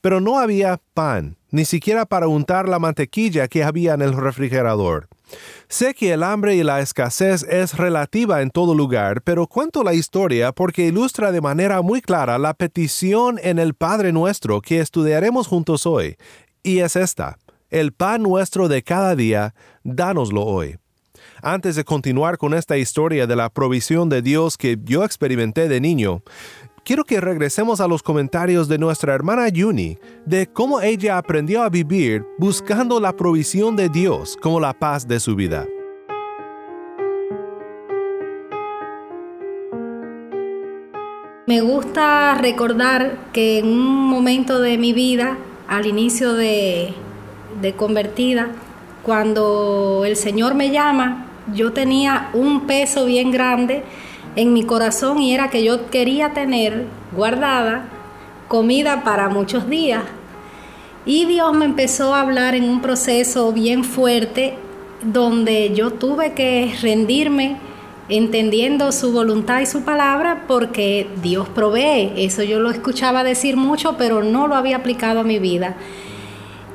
pero 0.00 0.20
no 0.20 0.38
había 0.38 0.80
pan, 0.94 1.36
ni 1.56 1.64
siquiera 1.64 2.04
para 2.04 2.28
untar 2.28 2.68
la 2.68 2.78
mantequilla 2.78 3.48
que 3.48 3.64
había 3.64 3.94
en 3.94 4.02
el 4.02 4.12
refrigerador. 4.12 5.08
Sé 5.68 5.94
que 5.94 6.12
el 6.12 6.22
hambre 6.22 6.54
y 6.54 6.62
la 6.62 6.80
escasez 6.80 7.44
es 7.44 7.78
relativa 7.78 8.42
en 8.42 8.50
todo 8.50 8.74
lugar, 8.74 9.22
pero 9.22 9.46
cuento 9.46 9.82
la 9.82 9.94
historia 9.94 10.52
porque 10.52 10.86
ilustra 10.86 11.32
de 11.32 11.40
manera 11.40 11.80
muy 11.80 12.02
clara 12.02 12.36
la 12.36 12.52
petición 12.52 13.40
en 13.42 13.58
el 13.58 13.72
Padre 13.72 14.12
nuestro 14.12 14.60
que 14.60 14.80
estudiaremos 14.80 15.46
juntos 15.46 15.86
hoy, 15.86 16.16
y 16.62 16.80
es 16.80 16.94
esta, 16.94 17.38
el 17.70 17.92
pan 17.92 18.22
nuestro 18.22 18.68
de 18.68 18.82
cada 18.82 19.16
día, 19.16 19.54
dánoslo 19.82 20.44
hoy. 20.44 20.76
Antes 21.42 21.74
de 21.76 21.84
continuar 21.84 22.36
con 22.36 22.52
esta 22.52 22.76
historia 22.76 23.26
de 23.26 23.36
la 23.36 23.48
provisión 23.48 24.10
de 24.10 24.20
Dios 24.20 24.58
que 24.58 24.76
yo 24.84 25.04
experimenté 25.04 25.68
de 25.68 25.80
niño, 25.80 26.22
quiero 26.86 27.02
que 27.04 27.20
regresemos 27.20 27.80
a 27.80 27.88
los 27.88 28.00
comentarios 28.00 28.68
de 28.68 28.78
nuestra 28.78 29.12
hermana 29.12 29.48
Yuni 29.48 29.98
de 30.24 30.46
cómo 30.46 30.80
ella 30.80 31.18
aprendió 31.18 31.64
a 31.64 31.68
vivir 31.68 32.24
buscando 32.38 33.00
la 33.00 33.16
provisión 33.16 33.74
de 33.74 33.88
Dios 33.88 34.38
como 34.40 34.60
la 34.60 34.72
paz 34.72 35.08
de 35.08 35.18
su 35.18 35.34
vida. 35.34 35.66
Me 41.48 41.60
gusta 41.60 42.38
recordar 42.40 43.18
que 43.32 43.58
en 43.58 43.66
un 43.66 44.08
momento 44.08 44.60
de 44.60 44.78
mi 44.78 44.92
vida, 44.92 45.38
al 45.66 45.86
inicio 45.86 46.34
de, 46.34 46.94
de 47.60 47.72
convertida, 47.74 48.50
cuando 49.02 50.04
el 50.06 50.14
Señor 50.14 50.54
me 50.54 50.70
llama, 50.70 51.26
yo 51.52 51.72
tenía 51.72 52.30
un 52.32 52.68
peso 52.68 53.06
bien 53.06 53.32
grande 53.32 53.82
en 54.36 54.52
mi 54.52 54.64
corazón 54.64 55.20
y 55.20 55.34
era 55.34 55.50
que 55.50 55.64
yo 55.64 55.90
quería 55.90 56.32
tener 56.32 56.84
guardada 57.12 57.88
comida 58.48 59.02
para 59.02 59.28
muchos 59.28 59.68
días. 59.68 60.04
Y 61.04 61.24
Dios 61.24 61.52
me 61.54 61.64
empezó 61.64 62.14
a 62.14 62.20
hablar 62.20 62.54
en 62.54 62.68
un 62.68 62.82
proceso 62.82 63.52
bien 63.52 63.84
fuerte 63.84 64.58
donde 65.02 65.72
yo 65.74 65.92
tuve 65.92 66.32
que 66.32 66.74
rendirme 66.80 67.56
entendiendo 68.08 68.92
su 68.92 69.12
voluntad 69.12 69.60
y 69.60 69.66
su 69.66 69.82
palabra 69.82 70.44
porque 70.46 71.08
Dios 71.22 71.48
provee. 71.48 72.12
Eso 72.16 72.42
yo 72.42 72.60
lo 72.60 72.70
escuchaba 72.70 73.24
decir 73.24 73.56
mucho, 73.56 73.96
pero 73.96 74.22
no 74.22 74.46
lo 74.46 74.54
había 74.54 74.76
aplicado 74.76 75.20
a 75.20 75.24
mi 75.24 75.38
vida. 75.38 75.76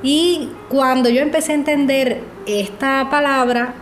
Y 0.04 0.50
cuando 0.70 1.10
yo 1.10 1.22
empecé 1.22 1.52
a 1.52 1.56
entender 1.56 2.22
esta 2.48 3.10
palabra, 3.10 3.74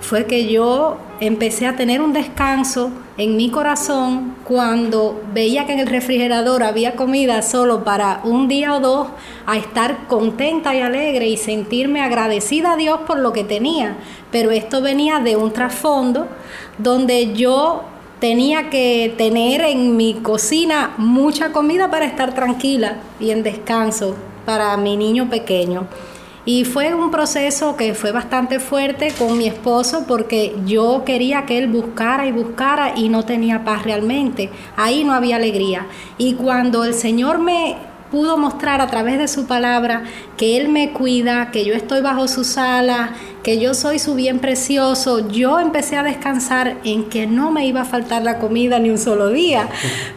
fue 0.00 0.26
que 0.26 0.50
yo 0.50 0.98
empecé 1.20 1.66
a 1.66 1.76
tener 1.76 2.00
un 2.00 2.14
descanso 2.14 2.90
en 3.18 3.36
mi 3.36 3.50
corazón 3.50 4.34
cuando 4.44 5.22
veía 5.34 5.66
que 5.66 5.74
en 5.74 5.80
el 5.80 5.86
refrigerador 5.86 6.62
había 6.62 6.96
comida 6.96 7.42
solo 7.42 7.84
para 7.84 8.22
un 8.24 8.48
día 8.48 8.74
o 8.74 8.80
dos, 8.80 9.08
a 9.46 9.58
estar 9.58 10.06
contenta 10.08 10.74
y 10.74 10.80
alegre 10.80 11.28
y 11.28 11.36
sentirme 11.36 12.00
agradecida 12.00 12.72
a 12.72 12.76
Dios 12.76 13.00
por 13.06 13.18
lo 13.18 13.32
que 13.32 13.44
tenía. 13.44 13.98
Pero 14.32 14.50
esto 14.50 14.80
venía 14.80 15.20
de 15.20 15.36
un 15.36 15.52
trasfondo 15.52 16.26
donde 16.78 17.34
yo 17.34 17.82
tenía 18.18 18.70
que 18.70 19.14
tener 19.16 19.60
en 19.60 19.96
mi 19.96 20.14
cocina 20.14 20.94
mucha 20.96 21.52
comida 21.52 21.90
para 21.90 22.06
estar 22.06 22.34
tranquila 22.34 22.96
y 23.18 23.30
en 23.30 23.42
descanso 23.42 24.16
para 24.46 24.76
mi 24.78 24.96
niño 24.96 25.28
pequeño. 25.28 25.86
Y 26.46 26.64
fue 26.64 26.94
un 26.94 27.10
proceso 27.10 27.76
que 27.76 27.94
fue 27.94 28.12
bastante 28.12 28.60
fuerte 28.60 29.12
con 29.18 29.36
mi 29.36 29.46
esposo 29.46 30.04
porque 30.08 30.56
yo 30.66 31.02
quería 31.04 31.44
que 31.44 31.58
él 31.58 31.68
buscara 31.68 32.26
y 32.26 32.32
buscara 32.32 32.94
y 32.96 33.08
no 33.08 33.24
tenía 33.24 33.64
paz 33.64 33.84
realmente. 33.84 34.50
Ahí 34.76 35.04
no 35.04 35.12
había 35.12 35.36
alegría. 35.36 35.86
Y 36.16 36.34
cuando 36.34 36.84
el 36.84 36.94
Señor 36.94 37.38
me 37.38 37.76
pudo 38.10 38.36
mostrar 38.36 38.80
a 38.80 38.88
través 38.88 39.18
de 39.18 39.28
su 39.28 39.46
palabra 39.46 40.02
que 40.36 40.56
Él 40.56 40.68
me 40.68 40.90
cuida, 40.92 41.50
que 41.50 41.64
yo 41.64 41.74
estoy 41.74 42.00
bajo 42.00 42.26
su 42.28 42.44
sala, 42.44 43.14
que 43.42 43.58
yo 43.58 43.74
soy 43.74 43.98
su 43.98 44.14
bien 44.14 44.38
precioso, 44.38 45.28
yo 45.28 45.58
empecé 45.58 45.96
a 45.96 46.02
descansar 46.02 46.78
en 46.84 47.04
que 47.04 47.26
no 47.26 47.50
me 47.50 47.66
iba 47.66 47.82
a 47.82 47.84
faltar 47.84 48.22
la 48.22 48.38
comida 48.38 48.78
ni 48.78 48.90
un 48.90 48.98
solo 48.98 49.28
día. 49.28 49.68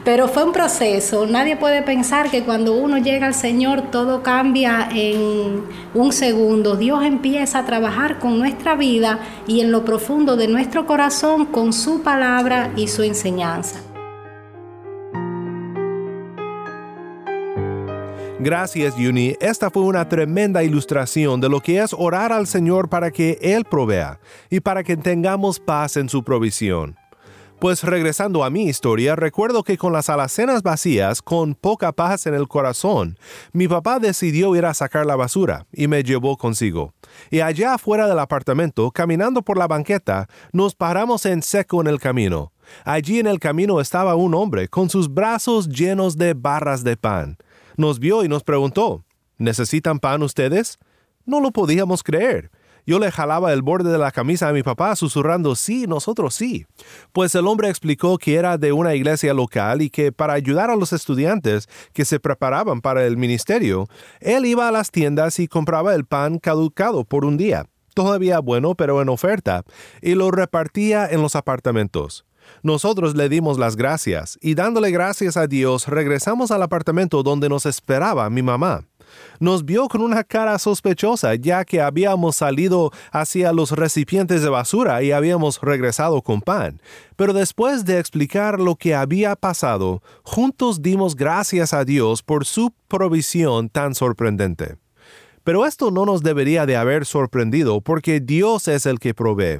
Pero 0.03 0.27
fue 0.27 0.43
un 0.43 0.51
proceso. 0.51 1.25
Nadie 1.25 1.55
puede 1.55 1.81
pensar 1.81 2.29
que 2.29 2.43
cuando 2.43 2.73
uno 2.73 2.97
llega 2.97 3.27
al 3.27 3.35
Señor 3.35 3.91
todo 3.91 4.23
cambia 4.23 4.89
en 4.93 5.63
un 5.93 6.11
segundo. 6.11 6.75
Dios 6.75 7.03
empieza 7.03 7.59
a 7.59 7.65
trabajar 7.65 8.19
con 8.19 8.39
nuestra 8.39 8.75
vida 8.75 9.19
y 9.47 9.61
en 9.61 9.71
lo 9.71 9.85
profundo 9.85 10.35
de 10.35 10.47
nuestro 10.47 10.85
corazón 10.85 11.45
con 11.45 11.73
su 11.73 12.01
palabra 12.01 12.71
y 12.75 12.87
su 12.87 13.03
enseñanza. 13.03 13.92
Gracias, 18.43 18.97
Yuni. 18.97 19.37
Esta 19.39 19.71
fue 19.71 19.83
una 19.83 20.09
tremenda 20.09 20.65
ilustración 20.65 21.39
de 21.39 21.47
lo 21.47 21.61
que 21.61 21.79
es 21.79 21.95
orar 21.97 22.33
al 22.33 22.45
Señor 22.45 22.89
para 22.89 23.09
que 23.09 23.39
Él 23.41 23.63
provea 23.63 24.19
y 24.49 24.59
para 24.59 24.83
que 24.83 24.97
tengamos 24.97 25.61
paz 25.61 25.95
en 25.95 26.09
su 26.09 26.25
provisión. 26.25 26.97
Pues 27.61 27.85
regresando 27.85 28.43
a 28.43 28.49
mi 28.49 28.65
historia, 28.65 29.15
recuerdo 29.15 29.63
que 29.63 29.77
con 29.77 29.93
las 29.93 30.09
alacenas 30.09 30.61
vacías, 30.61 31.21
con 31.21 31.55
poca 31.55 31.93
paz 31.93 32.27
en 32.27 32.33
el 32.33 32.49
corazón, 32.49 33.17
mi 33.53 33.69
papá 33.69 33.99
decidió 33.99 34.53
ir 34.57 34.65
a 34.65 34.73
sacar 34.73 35.05
la 35.05 35.15
basura 35.15 35.65
y 35.71 35.87
me 35.87 36.03
llevó 36.03 36.35
consigo. 36.35 36.93
Y 37.31 37.39
allá 37.39 37.75
afuera 37.75 38.09
del 38.09 38.19
apartamento, 38.19 38.91
caminando 38.91 39.41
por 39.41 39.57
la 39.57 39.69
banqueta, 39.69 40.27
nos 40.51 40.75
paramos 40.75 41.25
en 41.25 41.43
seco 41.43 41.79
en 41.79 41.87
el 41.87 42.01
camino. 42.01 42.51
Allí 42.83 43.19
en 43.19 43.27
el 43.27 43.39
camino 43.39 43.79
estaba 43.79 44.15
un 44.15 44.33
hombre 44.33 44.67
con 44.67 44.89
sus 44.89 45.13
brazos 45.13 45.69
llenos 45.69 46.17
de 46.17 46.33
barras 46.33 46.83
de 46.83 46.97
pan 46.97 47.37
nos 47.77 47.99
vio 47.99 48.23
y 48.23 48.29
nos 48.29 48.43
preguntó, 48.43 49.03
¿necesitan 49.37 49.99
pan 49.99 50.23
ustedes? 50.23 50.79
No 51.25 51.39
lo 51.39 51.51
podíamos 51.51 52.03
creer. 52.03 52.51
Yo 52.85 52.99
le 52.99 53.11
jalaba 53.11 53.53
el 53.53 53.61
borde 53.61 53.91
de 53.91 53.97
la 53.97 54.11
camisa 54.11 54.49
a 54.49 54.53
mi 54.53 54.61
papá 54.61 54.95
susurrando, 54.97 55.55
sí, 55.55 55.85
nosotros 55.87 56.35
sí. 56.35 56.65
Pues 57.13 57.33
el 57.33 57.47
hombre 57.47 57.69
explicó 57.69 58.17
que 58.17 58.35
era 58.35 58.57
de 58.57 58.73
una 58.73 58.93
iglesia 58.93 59.33
local 59.33 59.81
y 59.81 59.89
que 59.89 60.11
para 60.11 60.33
ayudar 60.33 60.69
a 60.69 60.75
los 60.75 60.91
estudiantes 60.91 61.69
que 61.93 62.03
se 62.03 62.19
preparaban 62.19 62.81
para 62.81 63.05
el 63.05 63.15
ministerio, 63.15 63.87
él 64.19 64.45
iba 64.45 64.67
a 64.67 64.71
las 64.71 64.91
tiendas 64.91 65.39
y 65.39 65.47
compraba 65.47 65.95
el 65.95 66.05
pan 66.05 66.39
caducado 66.39 67.05
por 67.05 67.23
un 67.23 67.37
día, 67.37 67.67
todavía 67.93 68.39
bueno 68.39 68.75
pero 68.75 69.01
en 69.01 69.07
oferta, 69.07 69.63
y 70.01 70.15
lo 70.15 70.29
repartía 70.31 71.07
en 71.09 71.21
los 71.21 71.37
apartamentos. 71.37 72.25
Nosotros 72.61 73.15
le 73.15 73.29
dimos 73.29 73.57
las 73.57 73.75
gracias 73.75 74.37
y 74.41 74.55
dándole 74.55 74.91
gracias 74.91 75.37
a 75.37 75.47
Dios 75.47 75.87
regresamos 75.87 76.51
al 76.51 76.63
apartamento 76.63 77.23
donde 77.23 77.49
nos 77.49 77.65
esperaba 77.65 78.29
mi 78.29 78.41
mamá. 78.41 78.85
Nos 79.39 79.65
vio 79.65 79.87
con 79.87 80.01
una 80.01 80.23
cara 80.23 80.57
sospechosa 80.59 81.35
ya 81.35 81.65
que 81.65 81.81
habíamos 81.81 82.37
salido 82.37 82.91
hacia 83.11 83.51
los 83.51 83.71
recipientes 83.71 84.41
de 84.41 84.49
basura 84.49 85.03
y 85.03 85.11
habíamos 85.11 85.59
regresado 85.61 86.21
con 86.21 86.41
pan. 86.41 86.81
Pero 87.15 87.33
después 87.33 87.85
de 87.85 87.99
explicar 87.99 88.59
lo 88.59 88.75
que 88.75 88.95
había 88.95 89.35
pasado, 89.35 90.01
juntos 90.23 90.81
dimos 90.81 91.15
gracias 91.15 91.73
a 91.73 91.85
Dios 91.85 92.23
por 92.23 92.45
su 92.45 92.73
provisión 92.87 93.69
tan 93.69 93.95
sorprendente. 93.95 94.77
Pero 95.43 95.65
esto 95.65 95.91
no 95.91 96.05
nos 96.05 96.23
debería 96.23 96.65
de 96.65 96.77
haber 96.77 97.05
sorprendido 97.05 97.81
porque 97.81 98.21
Dios 98.21 98.67
es 98.67 98.85
el 98.85 98.99
que 98.99 99.13
provee. 99.13 99.59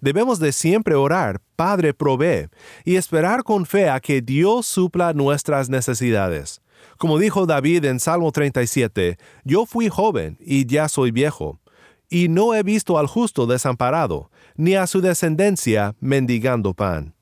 Debemos 0.00 0.38
de 0.38 0.52
siempre 0.52 0.94
orar, 0.94 1.40
Padre 1.56 1.94
provee, 1.94 2.48
y 2.84 2.96
esperar 2.96 3.42
con 3.42 3.66
fe 3.66 3.88
a 3.88 4.00
que 4.00 4.20
Dios 4.20 4.66
supla 4.66 5.12
nuestras 5.12 5.68
necesidades. 5.68 6.60
Como 6.98 7.18
dijo 7.18 7.46
David 7.46 7.84
en 7.84 8.00
Salmo 8.00 8.32
37, 8.32 9.18
Yo 9.44 9.66
fui 9.66 9.88
joven 9.88 10.36
y 10.40 10.66
ya 10.66 10.88
soy 10.88 11.10
viejo, 11.10 11.60
y 12.08 12.28
no 12.28 12.54
he 12.54 12.62
visto 12.62 12.98
al 12.98 13.06
justo 13.06 13.46
desamparado, 13.46 14.30
ni 14.54 14.74
a 14.74 14.86
su 14.86 15.00
descendencia 15.00 15.94
mendigando 16.00 16.74
pan. 16.74 17.14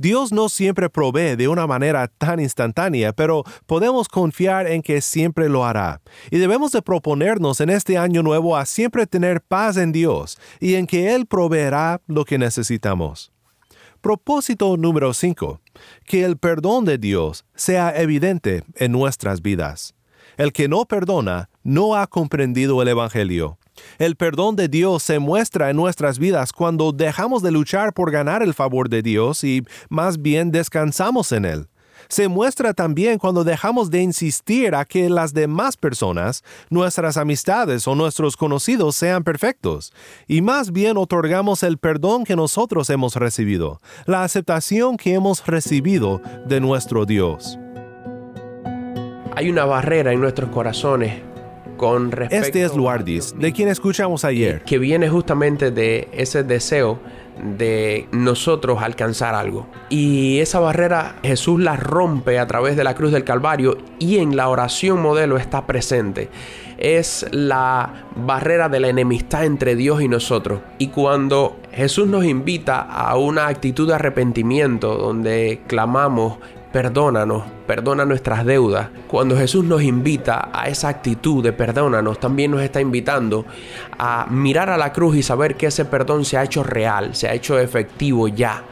Dios 0.00 0.32
no 0.32 0.48
siempre 0.48 0.88
provee 0.88 1.36
de 1.36 1.46
una 1.46 1.66
manera 1.66 2.08
tan 2.08 2.40
instantánea, 2.40 3.12
pero 3.12 3.44
podemos 3.66 4.08
confiar 4.08 4.66
en 4.66 4.80
que 4.80 5.02
siempre 5.02 5.50
lo 5.50 5.62
hará. 5.62 6.00
Y 6.30 6.38
debemos 6.38 6.72
de 6.72 6.80
proponernos 6.80 7.60
en 7.60 7.68
este 7.68 7.98
año 7.98 8.22
nuevo 8.22 8.56
a 8.56 8.64
siempre 8.64 9.06
tener 9.06 9.42
paz 9.42 9.76
en 9.76 9.92
Dios 9.92 10.38
y 10.58 10.76
en 10.76 10.86
que 10.86 11.14
Él 11.14 11.26
proveerá 11.26 12.00
lo 12.06 12.24
que 12.24 12.38
necesitamos. 12.38 13.30
Propósito 14.00 14.78
número 14.78 15.12
5. 15.12 15.60
Que 16.06 16.24
el 16.24 16.38
perdón 16.38 16.86
de 16.86 16.96
Dios 16.96 17.44
sea 17.54 17.94
evidente 18.00 18.64
en 18.76 18.92
nuestras 18.92 19.42
vidas. 19.42 19.94
El 20.38 20.54
que 20.54 20.66
no 20.66 20.86
perdona 20.86 21.49
no 21.62 21.96
ha 21.96 22.06
comprendido 22.06 22.80
el 22.82 22.88
Evangelio. 22.88 23.58
El 23.98 24.16
perdón 24.16 24.56
de 24.56 24.68
Dios 24.68 25.02
se 25.02 25.18
muestra 25.18 25.70
en 25.70 25.76
nuestras 25.76 26.18
vidas 26.18 26.52
cuando 26.52 26.92
dejamos 26.92 27.42
de 27.42 27.50
luchar 27.50 27.92
por 27.92 28.10
ganar 28.10 28.42
el 28.42 28.54
favor 28.54 28.88
de 28.88 29.02
Dios 29.02 29.44
y 29.44 29.62
más 29.88 30.20
bien 30.20 30.50
descansamos 30.50 31.32
en 31.32 31.44
Él. 31.44 31.66
Se 32.08 32.26
muestra 32.26 32.74
también 32.74 33.18
cuando 33.18 33.44
dejamos 33.44 33.88
de 33.88 34.02
insistir 34.02 34.74
a 34.74 34.84
que 34.84 35.08
las 35.08 35.32
demás 35.32 35.76
personas, 35.76 36.42
nuestras 36.68 37.16
amistades 37.16 37.86
o 37.86 37.94
nuestros 37.94 38.36
conocidos 38.36 38.96
sean 38.96 39.22
perfectos, 39.22 39.92
y 40.26 40.42
más 40.42 40.72
bien 40.72 40.96
otorgamos 40.96 41.62
el 41.62 41.78
perdón 41.78 42.24
que 42.24 42.34
nosotros 42.34 42.90
hemos 42.90 43.14
recibido, 43.14 43.80
la 44.06 44.24
aceptación 44.24 44.96
que 44.96 45.14
hemos 45.14 45.46
recibido 45.46 46.20
de 46.46 46.58
nuestro 46.60 47.06
Dios. 47.06 47.58
Hay 49.36 49.48
una 49.48 49.64
barrera 49.64 50.12
en 50.12 50.20
nuestros 50.20 50.50
corazones 50.50 51.29
este 52.30 52.62
es 52.62 52.74
Luardis, 52.74 53.34
de 53.38 53.52
quien 53.52 53.68
escuchamos 53.68 54.24
ayer. 54.24 54.62
Que 54.62 54.78
viene 54.78 55.08
justamente 55.08 55.70
de 55.70 56.08
ese 56.12 56.42
deseo 56.42 56.98
de 57.42 58.06
nosotros 58.12 58.82
alcanzar 58.82 59.34
algo. 59.34 59.66
Y 59.88 60.40
esa 60.40 60.60
barrera 60.60 61.16
Jesús 61.22 61.60
la 61.60 61.76
rompe 61.76 62.38
a 62.38 62.46
través 62.46 62.76
de 62.76 62.84
la 62.84 62.94
cruz 62.94 63.12
del 63.12 63.24
Calvario 63.24 63.78
y 63.98 64.18
en 64.18 64.36
la 64.36 64.48
oración 64.48 65.00
modelo 65.00 65.36
está 65.36 65.66
presente. 65.66 66.28
Es 66.78 67.26
la 67.30 68.06
barrera 68.16 68.68
de 68.68 68.80
la 68.80 68.88
enemistad 68.88 69.44
entre 69.44 69.76
Dios 69.76 70.02
y 70.02 70.08
nosotros. 70.08 70.60
Y 70.78 70.88
cuando 70.88 71.58
Jesús 71.72 72.08
nos 72.08 72.24
invita 72.24 72.80
a 72.80 73.16
una 73.16 73.48
actitud 73.48 73.88
de 73.88 73.94
arrepentimiento 73.94 74.96
donde 74.96 75.60
clamamos 75.66 76.38
perdónanos, 76.72 77.44
perdona 77.66 78.04
nuestras 78.04 78.44
deudas. 78.44 78.88
Cuando 79.08 79.36
Jesús 79.36 79.64
nos 79.64 79.82
invita 79.82 80.50
a 80.52 80.68
esa 80.68 80.88
actitud 80.88 81.42
de 81.42 81.52
perdónanos, 81.52 82.20
también 82.20 82.50
nos 82.50 82.62
está 82.62 82.80
invitando 82.80 83.44
a 83.98 84.26
mirar 84.30 84.70
a 84.70 84.76
la 84.76 84.92
cruz 84.92 85.16
y 85.16 85.22
saber 85.22 85.56
que 85.56 85.66
ese 85.66 85.84
perdón 85.84 86.24
se 86.24 86.36
ha 86.36 86.44
hecho 86.44 86.62
real, 86.62 87.14
se 87.14 87.28
ha 87.28 87.34
hecho 87.34 87.58
efectivo 87.58 88.28
ya. 88.28 88.62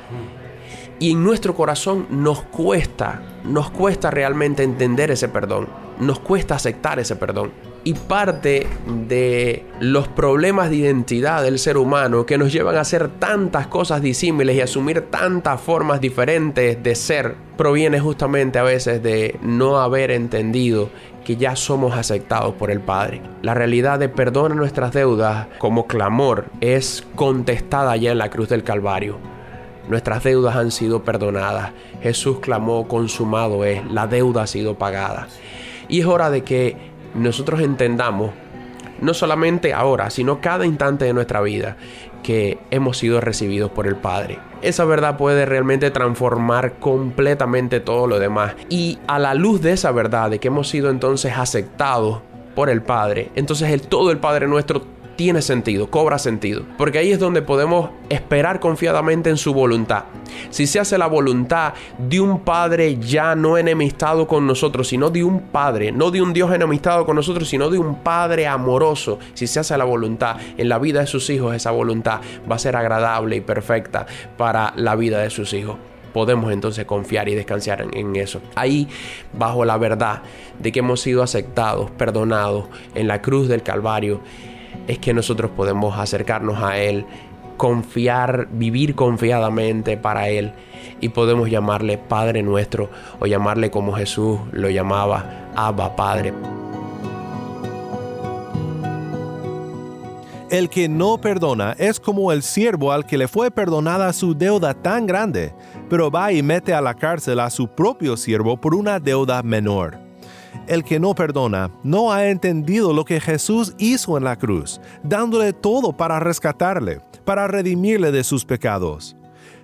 Y 1.00 1.12
en 1.12 1.22
nuestro 1.22 1.54
corazón 1.54 2.06
nos 2.10 2.42
cuesta, 2.42 3.22
nos 3.44 3.70
cuesta 3.70 4.10
realmente 4.10 4.62
entender 4.62 5.10
ese 5.10 5.28
perdón, 5.28 5.68
nos 6.00 6.18
cuesta 6.20 6.56
aceptar 6.56 6.98
ese 6.98 7.16
perdón 7.16 7.67
y 7.84 7.94
parte 7.94 8.66
de 9.08 9.64
los 9.80 10.08
problemas 10.08 10.70
de 10.70 10.76
identidad 10.76 11.42
del 11.42 11.58
ser 11.58 11.76
humano 11.76 12.26
que 12.26 12.38
nos 12.38 12.52
llevan 12.52 12.76
a 12.76 12.80
hacer 12.80 13.08
tantas 13.18 13.66
cosas 13.66 14.02
disímiles 14.02 14.56
y 14.56 14.60
asumir 14.60 15.02
tantas 15.10 15.60
formas 15.60 16.00
diferentes 16.00 16.82
de 16.82 16.94
ser 16.94 17.36
proviene 17.56 18.00
justamente 18.00 18.58
a 18.58 18.62
veces 18.62 19.02
de 19.02 19.38
no 19.42 19.78
haber 19.78 20.10
entendido 20.10 20.90
que 21.24 21.36
ya 21.36 21.56
somos 21.56 21.94
aceptados 21.94 22.54
por 22.54 22.70
el 22.70 22.80
Padre. 22.80 23.20
La 23.42 23.52
realidad 23.52 23.98
de 23.98 24.08
perdona 24.08 24.54
nuestras 24.54 24.92
deudas 24.92 25.46
como 25.58 25.86
clamor 25.86 26.46
es 26.60 27.06
contestada 27.14 27.96
ya 27.96 28.12
en 28.12 28.18
la 28.18 28.30
cruz 28.30 28.48
del 28.48 28.64
Calvario. 28.64 29.18
Nuestras 29.88 30.24
deudas 30.24 30.56
han 30.56 30.70
sido 30.70 31.02
perdonadas. 31.02 31.72
Jesús 32.02 32.40
clamó, 32.40 32.88
consumado 32.88 33.64
es, 33.64 33.84
la 33.90 34.06
deuda 34.06 34.42
ha 34.42 34.46
sido 34.46 34.76
pagada. 34.76 35.28
Y 35.88 36.00
es 36.00 36.06
hora 36.06 36.30
de 36.30 36.44
que 36.44 36.76
nosotros 37.14 37.60
entendamos, 37.60 38.32
no 39.00 39.14
solamente 39.14 39.72
ahora, 39.72 40.10
sino 40.10 40.40
cada 40.40 40.66
instante 40.66 41.04
de 41.04 41.12
nuestra 41.12 41.40
vida, 41.40 41.76
que 42.22 42.58
hemos 42.70 42.98
sido 42.98 43.20
recibidos 43.20 43.70
por 43.70 43.86
el 43.86 43.96
Padre. 43.96 44.38
Esa 44.60 44.84
verdad 44.84 45.16
puede 45.16 45.46
realmente 45.46 45.90
transformar 45.90 46.74
completamente 46.80 47.80
todo 47.80 48.06
lo 48.06 48.18
demás. 48.18 48.54
Y 48.68 48.98
a 49.06 49.18
la 49.18 49.34
luz 49.34 49.60
de 49.60 49.72
esa 49.72 49.92
verdad, 49.92 50.30
de 50.30 50.40
que 50.40 50.48
hemos 50.48 50.68
sido 50.68 50.90
entonces 50.90 51.32
aceptados 51.36 52.20
por 52.54 52.70
el 52.70 52.82
Padre, 52.82 53.30
entonces 53.36 53.70
el 53.70 53.82
todo 53.82 54.10
el 54.10 54.18
Padre 54.18 54.48
nuestro 54.48 54.82
tiene 55.18 55.42
sentido, 55.42 55.90
cobra 55.90 56.16
sentido. 56.16 56.62
Porque 56.78 56.98
ahí 56.98 57.10
es 57.10 57.18
donde 57.18 57.42
podemos 57.42 57.90
esperar 58.08 58.60
confiadamente 58.60 59.28
en 59.28 59.36
su 59.36 59.52
voluntad. 59.52 60.04
Si 60.50 60.68
se 60.68 60.78
hace 60.78 60.96
la 60.96 61.08
voluntad 61.08 61.74
de 61.98 62.20
un 62.20 62.44
Padre 62.44 62.98
ya 63.00 63.34
no 63.34 63.58
enemistado 63.58 64.28
con 64.28 64.46
nosotros, 64.46 64.86
sino 64.86 65.10
de 65.10 65.24
un 65.24 65.48
Padre, 65.48 65.90
no 65.90 66.12
de 66.12 66.22
un 66.22 66.32
Dios 66.32 66.52
enemistado 66.52 67.04
con 67.04 67.16
nosotros, 67.16 67.48
sino 67.48 67.68
de 67.68 67.80
un 67.80 67.96
Padre 67.96 68.46
amoroso, 68.46 69.18
si 69.34 69.48
se 69.48 69.58
hace 69.58 69.76
la 69.76 69.82
voluntad 69.82 70.36
en 70.56 70.68
la 70.68 70.78
vida 70.78 71.00
de 71.00 71.08
sus 71.08 71.28
hijos, 71.30 71.52
esa 71.52 71.72
voluntad 71.72 72.20
va 72.48 72.54
a 72.54 72.60
ser 72.60 72.76
agradable 72.76 73.34
y 73.34 73.40
perfecta 73.40 74.06
para 74.36 74.72
la 74.76 74.94
vida 74.94 75.18
de 75.18 75.30
sus 75.30 75.52
hijos 75.52 75.78
podemos 76.12 76.52
entonces 76.52 76.84
confiar 76.84 77.28
y 77.28 77.34
descansar 77.34 77.86
en, 77.92 78.16
eso. 78.16 78.40
Ahí, 78.54 78.88
bajo 79.34 79.64
la 79.64 79.76
verdad 79.76 80.22
de 80.58 80.72
que 80.72 80.80
hemos 80.80 81.00
sido 81.00 81.22
aceptados, 81.22 81.90
perdonados 81.92 82.64
en 82.94 83.06
la 83.06 83.20
cruz 83.20 83.46
del 83.46 83.62
Calvario, 83.62 84.20
es 84.86 84.98
que 84.98 85.14
nosotros 85.14 85.50
podemos 85.50 85.98
acercarnos 85.98 86.62
a 86.62 86.78
Él, 86.78 87.06
confiar, 87.56 88.48
vivir 88.50 88.94
confiadamente 88.94 89.96
para 89.96 90.28
Él 90.28 90.52
y 91.00 91.10
podemos 91.10 91.50
llamarle 91.50 91.98
Padre 91.98 92.42
nuestro 92.42 92.90
o 93.20 93.26
llamarle 93.26 93.70
como 93.70 93.92
Jesús 93.92 94.38
lo 94.52 94.70
llamaba, 94.70 95.50
Abba 95.54 95.94
Padre. 95.94 96.32
El 100.50 100.70
que 100.70 100.88
no 100.88 101.20
perdona 101.20 101.74
es 101.78 102.00
como 102.00 102.32
el 102.32 102.42
siervo 102.42 102.90
al 102.90 103.04
que 103.04 103.18
le 103.18 103.28
fue 103.28 103.50
perdonada 103.50 104.14
su 104.14 104.34
deuda 104.34 104.72
tan 104.72 105.06
grande, 105.06 105.52
pero 105.90 106.10
va 106.10 106.32
y 106.32 106.42
mete 106.42 106.72
a 106.72 106.80
la 106.80 106.94
cárcel 106.94 107.40
a 107.40 107.50
su 107.50 107.68
propio 107.68 108.16
siervo 108.16 108.58
por 108.58 108.74
una 108.74 108.98
deuda 108.98 109.42
menor. 109.42 110.07
El 110.68 110.84
que 110.84 111.00
no 111.00 111.14
perdona 111.14 111.70
no 111.82 112.12
ha 112.12 112.28
entendido 112.28 112.92
lo 112.92 113.06
que 113.06 113.22
Jesús 113.22 113.74
hizo 113.78 114.18
en 114.18 114.24
la 114.24 114.36
cruz, 114.36 114.82
dándole 115.02 115.54
todo 115.54 115.96
para 115.96 116.20
rescatarle, 116.20 117.00
para 117.24 117.48
redimirle 117.48 118.12
de 118.12 118.22
sus 118.22 118.44
pecados. 118.44 119.16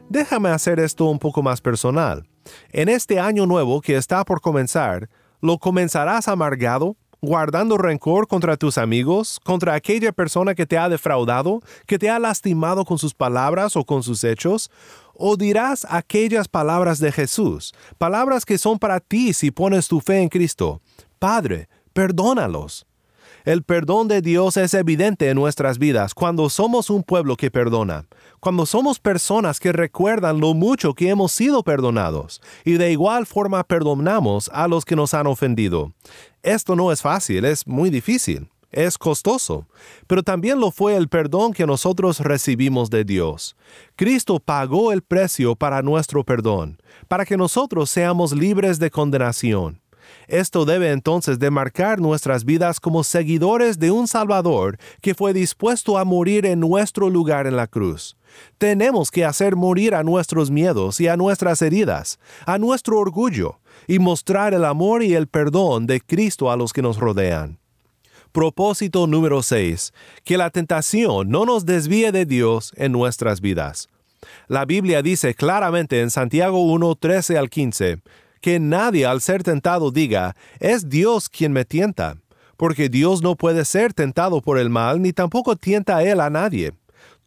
Déjame 0.09 0.49
hacer 0.49 0.81
esto 0.81 1.05
un 1.05 1.19
poco 1.19 1.43
más 1.43 1.61
personal. 1.61 2.27
En 2.71 2.89
este 2.89 3.21
año 3.21 3.45
nuevo 3.45 3.83
que 3.83 3.97
está 3.97 4.25
por 4.25 4.41
comenzar, 4.41 5.11
¿lo 5.43 5.59
comenzarás 5.59 6.27
amargado, 6.27 6.97
guardando 7.21 7.77
rencor 7.77 8.27
contra 8.27 8.57
tus 8.57 8.79
amigos, 8.79 9.41
contra 9.45 9.75
aquella 9.75 10.11
persona 10.11 10.55
que 10.55 10.65
te 10.65 10.79
ha 10.79 10.89
defraudado, 10.89 11.61
que 11.87 11.99
te 11.99 12.09
ha 12.09 12.19
lastimado 12.19 12.87
con 12.87 12.97
sus 12.97 13.13
palabras 13.13 13.77
o 13.77 13.85
con 13.85 14.03
sus 14.03 14.25
hechos? 14.25 14.71
¿O 15.17 15.37
dirás 15.37 15.87
aquellas 15.89 16.49
palabras 16.49 16.99
de 16.99 17.13
Jesús, 17.13 17.73
palabras 17.99 18.45
que 18.45 18.59
son 18.59 18.79
para 18.79 18.99
ti 18.99 19.33
si 19.33 19.51
pones 19.51 19.87
tu 19.87 20.01
fe 20.01 20.21
en 20.21 20.29
Cristo? 20.29 20.81
Padre, 21.21 21.69
perdónalos. 21.93 22.87
El 23.45 23.63
perdón 23.63 24.09
de 24.09 24.23
Dios 24.23 24.57
es 24.57 24.73
evidente 24.75 25.29
en 25.29 25.37
nuestras 25.37 25.79
vidas 25.79 26.15
cuando 26.15 26.49
somos 26.49 26.89
un 26.89 27.03
pueblo 27.03 27.37
que 27.37 27.51
perdona, 27.51 28.07
cuando 28.41 28.65
somos 28.65 28.99
personas 28.99 29.61
que 29.61 29.71
recuerdan 29.71 30.41
lo 30.41 30.55
mucho 30.55 30.95
que 30.95 31.11
hemos 31.11 31.31
sido 31.31 31.63
perdonados 31.63 32.41
y 32.65 32.73
de 32.73 32.91
igual 32.91 33.27
forma 33.27 33.63
perdonamos 33.63 34.51
a 34.53 34.67
los 34.67 34.85
que 34.85 34.97
nos 34.97 35.13
han 35.15 35.27
ofendido. 35.27 35.93
Esto 36.43 36.75
no 36.75 36.91
es 36.91 37.03
fácil, 37.03 37.45
es 37.45 37.67
muy 37.67 37.91
difícil 37.91 38.49
es 38.75 38.99
costoso, 38.99 39.67
pero 40.07 40.23
también 40.23 40.61
lo 40.61 40.71
fue 40.71 40.97
el 40.97 41.09
perdón 41.09 41.53
que 41.53 41.67
nosotros 41.67 42.21
recibimos 42.21 42.91
de 42.91 43.05
Dios. 43.05 43.57
Cristo 43.97 44.41
pagó 44.41 44.93
el 44.93 45.03
precio 45.03 45.55
para 45.57 45.83
nuestro 45.83 46.25
perdón, 46.25 46.79
para 47.09 47.25
que 47.25 47.37
nosotros 47.37 47.91
seamos 47.91 48.33
libres 48.33 48.79
de 48.79 48.91
condenación. 48.91 49.81
Esto 50.27 50.65
debe 50.65 50.91
entonces 50.91 51.39
demarcar 51.39 52.01
nuestras 52.01 52.45
vidas 52.45 52.81
como 52.81 53.05
seguidores 53.05 53.79
de 53.79 53.91
un 53.91 54.09
Salvador 54.09 54.79
que 55.01 55.15
fue 55.15 55.33
dispuesto 55.33 55.99
a 55.99 56.05
morir 56.05 56.47
en 56.47 56.61
nuestro 56.61 57.11
lugar 57.11 57.47
en 57.47 57.57
la 57.57 57.67
cruz. 57.67 58.17
Tenemos 58.59 59.11
que 59.11 59.25
hacer 59.25 59.55
morir 59.55 59.95
a 59.95 60.03
nuestros 60.03 60.51
miedos 60.51 61.01
y 61.01 61.09
a 61.09 61.17
nuestras 61.17 61.63
heridas, 61.63 62.19
a 62.47 62.59
nuestro 62.59 62.99
orgullo, 62.99 63.61
y 63.87 63.99
mostrar 63.99 64.55
el 64.55 64.65
amor 64.65 65.03
y 65.03 65.15
el 65.15 65.29
perdón 65.29 65.87
de 65.87 66.01
Cristo 66.01 66.51
a 66.51 66.57
los 66.57 66.73
que 66.73 66.83
nos 66.83 66.99
rodean. 66.99 67.59
Propósito 68.35 69.07
número 69.07 69.45
6. 69.45 69.93
Que 70.25 70.37
la 70.37 70.51
tentación 70.51 71.29
no 71.29 71.45
nos 71.45 71.67
desvíe 71.67 72.11
de 72.11 72.27
Dios 72.27 72.73
en 72.75 72.91
nuestras 72.91 73.41
vidas. 73.41 73.89
La 74.49 74.65
Biblia 74.65 75.03
dice 75.03 75.37
claramente 75.37 76.01
en 76.01 76.11
Santiago 76.11 76.65
1, 76.65 76.97
13 76.97 77.39
al 77.39 77.49
15, 77.49 77.99
que 78.41 78.59
nadie 78.59 79.07
al 79.07 79.21
ser 79.21 79.45
tentado 79.45 79.93
diga, 79.93 80.35
es 80.59 80.89
Dios 80.89 81.29
quien 81.29 81.53
me 81.53 81.65
tienta, 81.65 82.17
porque 82.57 82.89
Dios 82.89 83.23
no 83.23 83.37
puede 83.37 83.65
ser 83.65 83.95
tentado 83.95 84.43
por 84.43 84.59
el 84.59 84.69
mal, 84.69 85.01
ni 85.01 85.13
tampoco 85.13 85.55
tienta 85.55 85.99
a 85.99 86.03
él 86.03 86.19
a 86.19 86.29
nadie. 86.29 86.73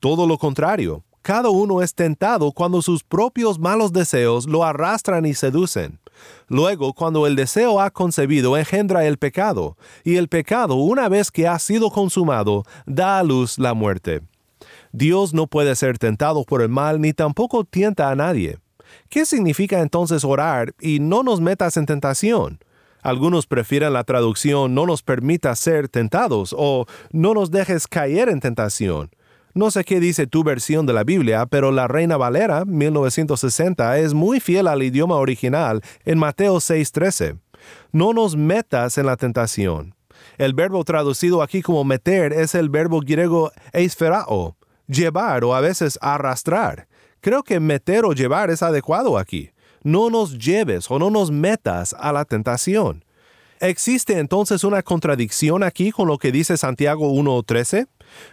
Todo 0.02 0.28
lo 0.28 0.38
contrario, 0.38 1.06
cada 1.28 1.50
uno 1.50 1.82
es 1.82 1.94
tentado 1.94 2.54
cuando 2.54 2.82
sus 2.82 3.04
propios 3.04 3.60
malos 3.60 3.92
deseos 3.92 4.48
lo 4.48 4.64
arrastran 4.64 5.26
y 5.26 5.34
seducen. 5.34 6.00
Luego, 6.48 6.94
cuando 6.94 7.28
el 7.28 7.36
deseo 7.36 7.82
ha 7.82 7.92
concebido, 7.92 8.56
engendra 8.56 9.06
el 9.06 9.18
pecado, 9.18 9.76
y 10.06 10.16
el 10.16 10.30
pecado, 10.30 10.76
una 10.76 11.10
vez 11.10 11.30
que 11.30 11.46
ha 11.46 11.60
sido 11.60 11.92
consumado, 11.92 12.64
da 12.86 13.20
a 13.20 13.24
luz 13.24 13.60
la 13.60 13.74
muerte. 13.74 14.22
Dios 14.94 15.34
no 15.34 15.48
puede 15.48 15.76
ser 15.76 15.98
tentado 15.98 16.46
por 16.46 16.62
el 16.62 16.70
mal 16.70 17.02
ni 17.02 17.12
tampoco 17.12 17.66
tienta 17.66 18.10
a 18.10 18.16
nadie. 18.16 18.60
¿Qué 19.10 19.26
significa 19.26 19.82
entonces 19.82 20.24
orar 20.24 20.76
y 20.80 21.02
no 21.02 21.24
nos 21.24 21.42
metas 21.42 21.76
en 21.76 21.88
tentación? 21.88 22.60
Algunos 23.02 23.48
prefieren 23.48 23.92
la 23.92 24.06
traducción 24.06 24.74
no 24.74 24.86
nos 24.86 25.04
permita 25.04 25.54
ser 25.58 25.90
tentados 25.90 26.56
o 26.58 26.86
no 27.12 27.34
nos 27.34 27.52
dejes 27.52 27.86
caer 27.86 28.30
en 28.30 28.40
tentación. 28.40 29.10
No 29.58 29.72
sé 29.72 29.84
qué 29.84 30.00
dice 30.00 30.28
tu 30.28 30.44
versión 30.44 30.86
de 30.86 30.94
la 30.94 31.04
Biblia, 31.04 31.48
pero 31.48 31.72
la 31.72 31.88
Reina 31.88 32.16
Valera 32.16 32.64
1960 32.64 33.98
es 33.98 34.14
muy 34.14 34.40
fiel 34.40 34.68
al 34.68 34.84
idioma 34.84 35.16
original 35.16 35.82
en 36.06 36.20
Mateo 36.20 36.58
6:13. 36.58 37.40
No 37.92 38.14
nos 38.14 38.36
metas 38.36 39.00
en 39.00 39.08
la 39.08 39.18
tentación. 39.18 39.96
El 40.38 40.54
verbo 40.54 40.84
traducido 40.84 41.42
aquí 41.42 41.64
como 41.64 41.84
meter 41.84 42.34
es 42.34 42.54
el 42.54 42.70
verbo 42.70 43.00
griego 43.00 43.52
eisferao, 43.74 44.56
llevar 44.86 45.44
o 45.44 45.56
a 45.56 45.62
veces 45.62 45.98
arrastrar. 46.04 46.88
Creo 47.20 47.42
que 47.42 47.60
meter 47.60 48.06
o 48.06 48.14
llevar 48.14 48.52
es 48.52 48.62
adecuado 48.62 49.18
aquí. 49.18 49.50
No 49.82 50.12
nos 50.12 50.38
lleves 50.38 50.92
o 50.92 51.00
no 51.00 51.10
nos 51.10 51.32
metas 51.32 51.96
a 51.98 52.14
la 52.14 52.26
tentación. 52.26 53.04
¿Existe 53.60 54.20
entonces 54.20 54.64
una 54.64 54.84
contradicción 54.84 55.64
aquí 55.64 55.92
con 55.92 56.08
lo 56.08 56.18
que 56.18 56.32
dice 56.32 56.58
Santiago 56.58 57.12
1.13? 57.12 57.88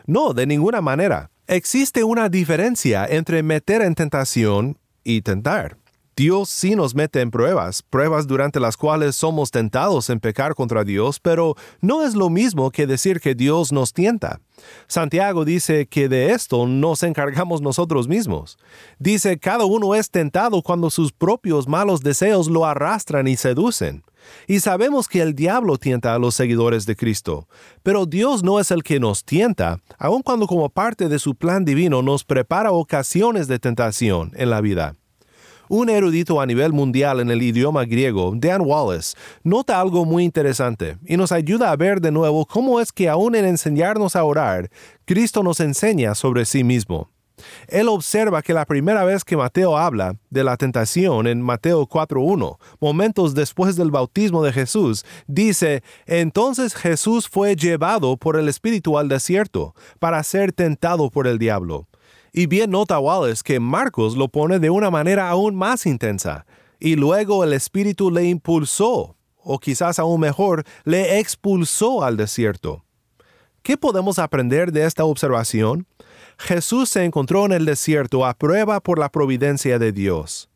No, 0.07 0.35
de 0.35 0.47
ninguna 0.47 0.81
manera. 0.81 1.31
Existe 1.47 2.05
una 2.05 2.29
diferencia 2.29 3.07
entre 3.07 3.43
meter 3.43 3.83
en 3.83 3.95
tentación 3.95 4.79
y 5.03 5.23
tentar. 5.23 5.77
Dios 6.17 6.49
sí 6.49 6.77
nos 6.77 6.95
mete 6.95 7.21
en 7.21 7.33
pruebas, 7.33 7.83
pruebas 7.83 8.29
durante 8.29 8.61
las 8.61 8.77
cuales 8.77 9.17
somos 9.17 9.51
tentados 9.51 10.11
en 10.11 10.21
pecar 10.21 10.55
contra 10.55 10.85
Dios, 10.85 11.19
pero 11.19 11.57
no 11.81 12.05
es 12.05 12.15
lo 12.15 12.31
mismo 12.31 12.71
que 12.71 12.87
decir 12.87 13.21
que 13.21 13.35
Dios 13.35 13.73
nos 13.73 13.93
tienta. 13.93 14.41
Santiago 14.87 15.45
dice 15.45 15.87
que 15.87 16.09
de 16.09 16.31
esto 16.31 16.67
nos 16.69 17.03
encargamos 17.03 17.61
nosotros 17.61 18.07
mismos. 18.07 18.59
Dice, 18.99 19.39
cada 19.39 19.65
uno 19.65 19.97
es 19.97 20.11
tentado 20.11 20.63
cuando 20.63 20.89
sus 20.89 21.13
propios 21.13 21.67
malos 21.67 22.01
deseos 22.01 22.49
lo 22.49 22.65
arrastran 22.65 23.27
y 23.27 23.37
seducen. 23.37 24.05
Y 24.47 24.61
sabemos 24.61 25.09
que 25.09 25.21
el 25.21 25.35
diablo 25.35 25.79
tienta 25.79 26.15
a 26.15 26.19
los 26.19 26.35
seguidores 26.35 26.87
de 26.87 26.97
Cristo, 26.97 27.49
pero 27.83 28.07
Dios 28.07 28.43
no 28.43 28.61
es 28.61 28.71
el 28.71 28.83
que 28.83 29.01
nos 29.01 29.25
tienta, 29.25 29.81
aun 29.99 30.23
cuando 30.23 30.47
como 30.47 30.69
parte 30.71 31.09
de 31.09 31.19
su 31.19 31.35
plan 31.35 31.65
divino 31.65 32.03
nos 32.03 32.25
prepara 32.25 32.73
ocasiones 32.73 33.49
de 33.49 33.59
tentación 33.59 34.33
en 34.37 34.51
la 34.51 34.61
vida. 34.61 34.95
Un 35.69 35.89
erudito 35.89 36.41
a 36.41 36.47
nivel 36.47 36.73
mundial 36.73 37.21
en 37.21 37.31
el 37.31 37.43
idioma 37.43 37.85
griego, 37.85 38.33
Dan 38.37 38.63
Wallace, 38.63 39.17
nota 39.43 39.81
algo 39.81 40.05
muy 40.05 40.25
interesante 40.25 40.99
y 41.07 41.17
nos 41.17 41.33
ayuda 41.33 41.71
a 41.71 41.77
ver 41.77 42.01
de 42.01 42.11
nuevo 42.11 42.47
cómo 42.47 42.81
es 42.81 42.93
que 42.93 43.09
aún 43.09 43.35
en 43.35 43.45
enseñarnos 43.45 44.17
a 44.17 44.25
orar, 44.25 44.71
Cristo 45.05 45.43
nos 45.43 45.61
enseña 45.61 46.15
sobre 46.15 46.45
sí 46.45 46.65
mismo. 46.65 47.09
Él 47.69 47.89
observa 47.89 48.43
que 48.43 48.55
la 48.55 48.65
primera 48.65 49.05
vez 49.05 49.25
que 49.25 49.37
Mateo 49.37 49.77
habla 49.77 50.17
de 50.31 50.45
la 50.45 50.57
tentación 50.57 51.27
en 51.27 51.43
Mateo 51.43 51.87
4.1, 51.87 52.59
momentos 52.81 53.35
después 53.35 53.77
del 53.77 53.91
bautismo 53.91 54.43
de 54.43 54.53
Jesús, 54.53 55.05
dice, 55.27 55.83
entonces 56.07 56.75
Jesús 56.75 57.29
fue 57.29 57.57
llevado 57.57 58.17
por 58.17 58.37
el 58.37 58.49
Espíritu 58.49 58.99
al 58.99 59.09
desierto 59.09 59.75
para 59.99 60.23
ser 60.23 60.53
tentado 60.53 61.11
por 61.11 61.27
el 61.27 61.39
diablo. 61.39 61.87
Y 62.37 62.47
bien 62.47 62.73
nota 62.73 62.99
Wallace 62.99 63.45
que 63.45 63.61
Marcos 63.61 64.17
lo 64.17 64.27
pone 64.27 64.59
de 64.59 64.69
una 64.69 64.91
manera 64.91 65.31
aún 65.31 65.55
más 65.55 65.87
intensa, 65.87 66.47
y 66.81 66.97
luego 66.97 67.45
el 67.45 67.53
Espíritu 67.53 68.11
le 68.11 68.25
impulsó, 68.25 69.17
o 69.37 69.61
quizás 69.61 70.01
aún 70.01 70.21
mejor, 70.21 70.65
le 70.83 71.21
expulsó 71.21 72.03
al 72.03 72.17
desierto. 72.17 72.85
¿Qué 73.63 73.77
podemos 73.77 74.19
aprender 74.19 74.73
de 74.73 74.85
esta 74.85 75.05
observación? 75.05 75.87
Jesús 76.37 76.91
se 76.91 77.05
encontró 77.05 77.47
en 77.47 77.53
el 77.53 77.65
desierto 77.67 78.27
a 78.27 78.35
prueba 78.35 78.81
por 78.81 78.99
la 78.99 79.11
providencia 79.11 79.79
de 79.79 79.93
Dios. 79.93 80.51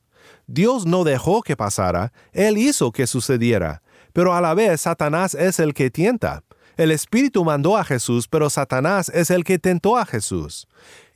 Dios 0.48 0.84
no 0.84 1.04
dejó 1.04 1.42
que 1.42 1.56
pasara, 1.56 2.12
Él 2.32 2.58
hizo 2.58 2.90
que 2.90 3.06
sucediera, 3.06 3.82
pero 4.12 4.34
a 4.34 4.40
la 4.40 4.52
vez 4.54 4.80
Satanás 4.80 5.36
es 5.36 5.60
el 5.60 5.74
que 5.74 5.92
tienta. 5.92 6.42
El 6.78 6.92
Espíritu 6.92 7.44
mandó 7.44 7.76
a 7.76 7.82
Jesús, 7.82 8.28
pero 8.28 8.48
Satanás 8.48 9.10
es 9.12 9.32
el 9.32 9.42
que 9.42 9.58
tentó 9.58 9.96
a 9.96 10.06
Jesús. 10.06 10.68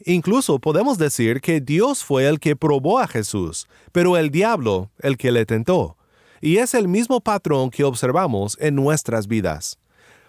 Incluso 0.04 0.58
podemos 0.58 0.98
decir 0.98 1.40
que 1.40 1.60
Dios 1.60 2.02
fue 2.02 2.26
el 2.26 2.40
que 2.40 2.56
probó 2.56 2.98
a 2.98 3.06
Jesús, 3.06 3.68
pero 3.92 4.16
el 4.16 4.32
diablo 4.32 4.90
el 4.98 5.16
que 5.16 5.30
le 5.30 5.46
tentó. 5.46 5.96
Y 6.40 6.56
es 6.56 6.74
el 6.74 6.88
mismo 6.88 7.20
patrón 7.20 7.70
que 7.70 7.84
observamos 7.84 8.58
en 8.60 8.74
nuestras 8.74 9.28
vidas. 9.28 9.78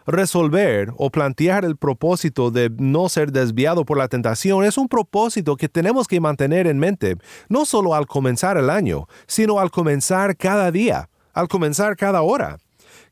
Resolver 0.05 0.93
o 0.97 1.09
plantear 1.09 1.65
el 1.65 1.77
propósito 1.77 2.51
de 2.51 2.69
no 2.69 3.09
ser 3.09 3.31
desviado 3.31 3.85
por 3.85 3.97
la 3.97 4.09
tentación 4.09 4.63
es 4.63 4.77
un 4.77 4.87
propósito 4.87 5.55
que 5.55 5.67
tenemos 5.67 6.07
que 6.07 6.19
mantener 6.19 6.67
en 6.67 6.77
mente, 6.77 7.17
no 7.49 7.65
solo 7.65 7.95
al 7.95 8.05
comenzar 8.05 8.57
el 8.57 8.69
año, 8.69 9.07
sino 9.25 9.59
al 9.59 9.71
comenzar 9.71 10.37
cada 10.37 10.69
día, 10.69 11.09
al 11.33 11.47
comenzar 11.47 11.95
cada 11.95 12.21
hora. 12.21 12.59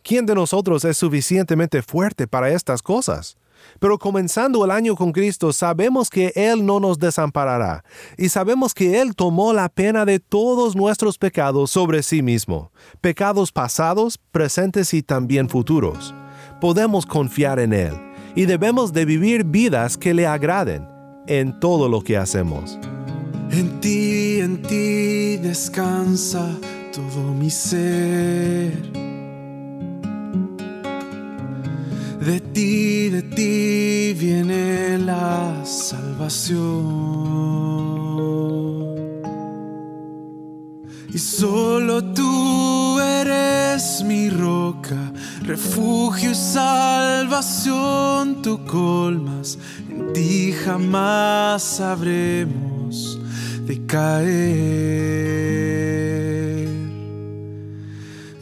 ¿Quién 0.03 0.25
de 0.25 0.33
nosotros 0.33 0.83
es 0.85 0.97
suficientemente 0.97 1.81
fuerte 1.81 2.27
para 2.27 2.49
estas 2.49 2.81
cosas? 2.81 3.37
Pero 3.79 3.99
comenzando 3.99 4.65
el 4.65 4.71
año 4.71 4.95
con 4.95 5.11
Cristo, 5.11 5.53
sabemos 5.53 6.09
que 6.09 6.31
Él 6.35 6.65
no 6.65 6.79
nos 6.79 6.97
desamparará 6.97 7.83
y 8.17 8.29
sabemos 8.29 8.73
que 8.73 8.99
Él 8.99 9.15
tomó 9.15 9.53
la 9.53 9.69
pena 9.69 10.03
de 10.03 10.19
todos 10.19 10.75
nuestros 10.75 11.19
pecados 11.19 11.69
sobre 11.69 12.01
sí 12.01 12.23
mismo, 12.23 12.71
pecados 13.01 13.51
pasados, 13.51 14.19
presentes 14.31 14.93
y 14.95 15.03
también 15.03 15.47
futuros. 15.47 16.15
Podemos 16.59 17.05
confiar 17.05 17.59
en 17.59 17.73
Él 17.73 17.93
y 18.35 18.45
debemos 18.45 18.93
de 18.93 19.05
vivir 19.05 19.43
vidas 19.43 19.97
que 19.97 20.15
le 20.15 20.25
agraden 20.25 20.87
en 21.27 21.59
todo 21.59 21.87
lo 21.87 22.01
que 22.01 22.17
hacemos. 22.17 22.79
En 23.51 23.79
ti, 23.79 24.39
en 24.39 24.61
ti 24.63 25.37
descansa 25.37 26.57
todo 26.91 27.33
mi 27.33 27.49
ser 27.49 29.00
De 32.21 32.39
ti, 32.39 33.09
de 33.09 33.23
ti 33.23 34.13
viene 34.13 34.99
la 34.99 35.65
salvación. 35.65 36.61
Y 41.11 41.17
solo 41.17 42.03
tú 42.13 42.99
eres 42.99 44.03
mi 44.05 44.29
roca, 44.29 45.11
refugio 45.41 46.29
y 46.29 46.35
salvación, 46.35 48.43
tú 48.43 48.63
colmas, 48.67 49.57
en 49.89 50.13
ti 50.13 50.53
jamás 50.53 51.63
sabremos 51.63 53.17
de 53.65 53.83
caer. 53.87 55.31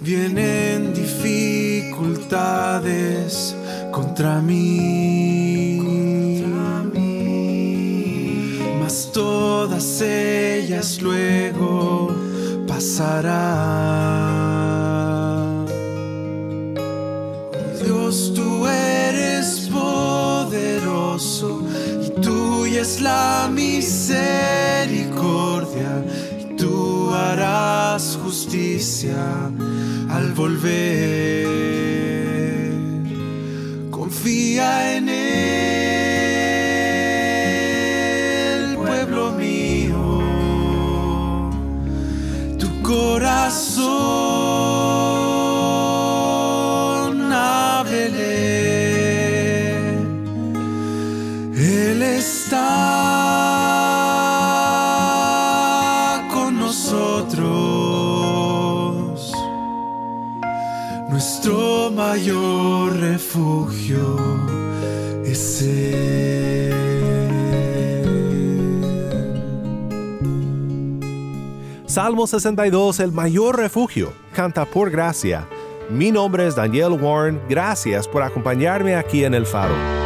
Vienen 0.01 0.93
dificultades 0.93 3.55
contra 3.99 4.41
mí. 4.41 5.81
Mas 8.79 9.12
todas 9.12 10.01
ellas 10.01 11.01
luego 11.01 12.15
pasarán. 12.65 13.25
Dios, 17.83 18.31
tú 18.33 18.65
eres 18.67 19.69
poderoso 19.69 21.62
y 22.05 22.09
tuya 22.21 22.81
es 22.81 23.01
la 23.01 23.49
misericordia 23.51 26.05
y 26.39 26.55
tú 26.55 27.12
harás 27.13 28.17
justicia 28.23 29.51
al 30.09 30.31
volver 30.33 31.78
confía 34.19 34.97
en 34.97 35.08
él, 35.08 35.15
pueblo 38.75 39.32
mío, 39.32 40.19
tu 42.60 42.67
corazón 42.82 43.79
ábrele, 47.32 48.34
él 51.55 52.01
está 52.01 52.65
con 56.34 56.60
nosotros, 56.60 57.39
nuestro 61.10 61.89
mayor 61.91 62.97
refugio. 62.97 63.78
Salmo 71.89 72.28
62, 72.28 72.99
el 72.99 73.12
mayor 73.12 73.58
refugio, 73.58 74.13
canta 74.36 74.63
por 74.63 74.91
gracia. 74.91 75.47
Mi 75.89 76.12
nombre 76.12 76.45
es 76.45 76.56
Daniel 76.56 76.91
Warren, 76.91 77.41
gracias 77.49 78.08
por 78.08 78.21
acompañarme 78.21 78.95
aquí 78.95 79.23
en 79.25 79.34
el 79.34 79.47
faro. 79.47 79.98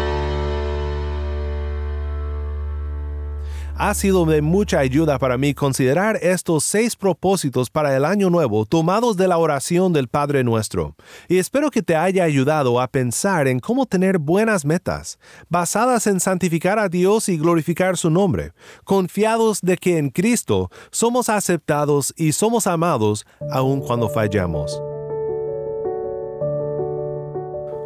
Ha 3.85 3.93
sido 3.95 4.23
de 4.23 4.41
mucha 4.41 4.79
ayuda 4.79 5.19
para 5.19 5.37
mí 5.37 5.53
considerar 5.53 6.17
estos 6.21 6.63
seis 6.63 6.95
propósitos 6.95 7.69
para 7.69 7.93
el 7.97 8.05
año 8.05 8.29
nuevo 8.29 8.65
tomados 8.65 9.17
de 9.17 9.27
la 9.27 9.37
oración 9.37 9.91
del 9.91 10.07
Padre 10.07 10.45
Nuestro, 10.45 10.95
y 11.27 11.37
espero 11.37 11.69
que 11.69 11.81
te 11.81 11.97
haya 11.97 12.23
ayudado 12.23 12.79
a 12.79 12.87
pensar 12.87 13.45
en 13.45 13.59
cómo 13.59 13.85
tener 13.85 14.19
buenas 14.19 14.63
metas, 14.63 15.19
basadas 15.49 16.07
en 16.07 16.21
santificar 16.21 16.79
a 16.79 16.87
Dios 16.87 17.27
y 17.27 17.37
glorificar 17.37 17.97
su 17.97 18.09
nombre, 18.09 18.53
confiados 18.85 19.59
de 19.59 19.75
que 19.75 19.97
en 19.97 20.11
Cristo 20.11 20.71
somos 20.89 21.27
aceptados 21.27 22.13
y 22.15 22.31
somos 22.31 22.67
amados 22.67 23.25
aun 23.51 23.81
cuando 23.81 24.07
fallamos. 24.07 24.81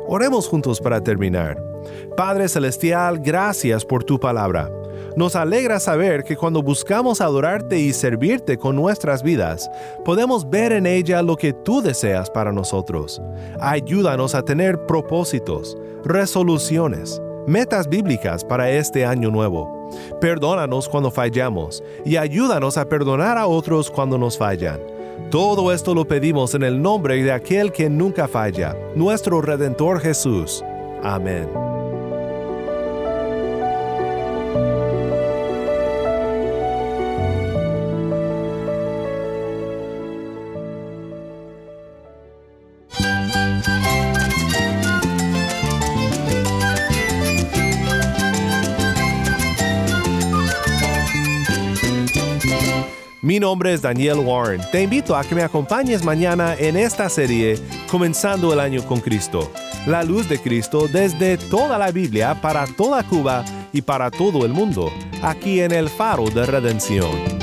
Oremos 0.07 0.47
juntos 0.47 0.79
para 0.79 1.01
terminar. 1.01 1.57
Padre 2.15 2.47
Celestial, 2.47 3.19
gracias 3.19 3.85
por 3.85 4.03
tu 4.03 4.19
palabra. 4.19 4.71
Nos 5.15 5.35
alegra 5.35 5.79
saber 5.79 6.23
que 6.23 6.37
cuando 6.37 6.61
buscamos 6.61 7.21
adorarte 7.21 7.79
y 7.79 7.91
servirte 7.91 8.57
con 8.57 8.75
nuestras 8.75 9.23
vidas, 9.23 9.69
podemos 10.05 10.47
ver 10.47 10.71
en 10.71 10.85
ella 10.85 11.23
lo 11.23 11.35
que 11.35 11.53
tú 11.53 11.81
deseas 11.81 12.29
para 12.29 12.51
nosotros. 12.51 13.19
Ayúdanos 13.59 14.35
a 14.35 14.43
tener 14.43 14.85
propósitos, 14.85 15.75
resoluciones, 16.03 17.19
metas 17.47 17.89
bíblicas 17.89 18.45
para 18.45 18.69
este 18.69 19.05
año 19.05 19.31
nuevo. 19.31 19.89
Perdónanos 20.21 20.87
cuando 20.87 21.09
fallamos 21.09 21.83
y 22.05 22.17
ayúdanos 22.17 22.77
a 22.77 22.85
perdonar 22.85 23.39
a 23.39 23.47
otros 23.47 23.89
cuando 23.89 24.19
nos 24.19 24.37
fallan. 24.37 24.79
Todo 25.31 25.73
esto 25.73 25.95
lo 25.95 26.07
pedimos 26.07 26.53
en 26.53 26.63
el 26.63 26.81
nombre 26.81 27.21
de 27.23 27.31
aquel 27.31 27.71
que 27.71 27.89
nunca 27.89 28.27
falla, 28.27 28.75
nuestro 28.95 29.41
Redentor 29.41 29.99
Jesús. 29.99 30.63
Amén. 31.03 31.66
Nombre 53.47 53.73
es 53.73 53.81
Daniel 53.81 54.19
Warren. 54.19 54.59
Te 54.73 54.83
invito 54.83 55.15
a 55.15 55.23
que 55.23 55.33
me 55.33 55.41
acompañes 55.41 56.03
mañana 56.03 56.53
en 56.59 56.75
esta 56.75 57.07
serie 57.07 57.57
Comenzando 57.89 58.51
el 58.51 58.59
año 58.59 58.83
con 58.83 58.99
Cristo. 58.99 59.49
La 59.85 60.03
luz 60.03 60.27
de 60.27 60.37
Cristo 60.37 60.89
desde 60.91 61.37
toda 61.37 61.77
la 61.77 61.91
Biblia 61.91 62.35
para 62.41 62.67
toda 62.67 63.03
Cuba 63.03 63.45
y 63.71 63.81
para 63.81 64.11
todo 64.11 64.45
el 64.45 64.51
mundo, 64.51 64.91
aquí 65.21 65.61
en 65.61 65.71
el 65.71 65.87
faro 65.87 66.25
de 66.29 66.45
redención. 66.45 67.36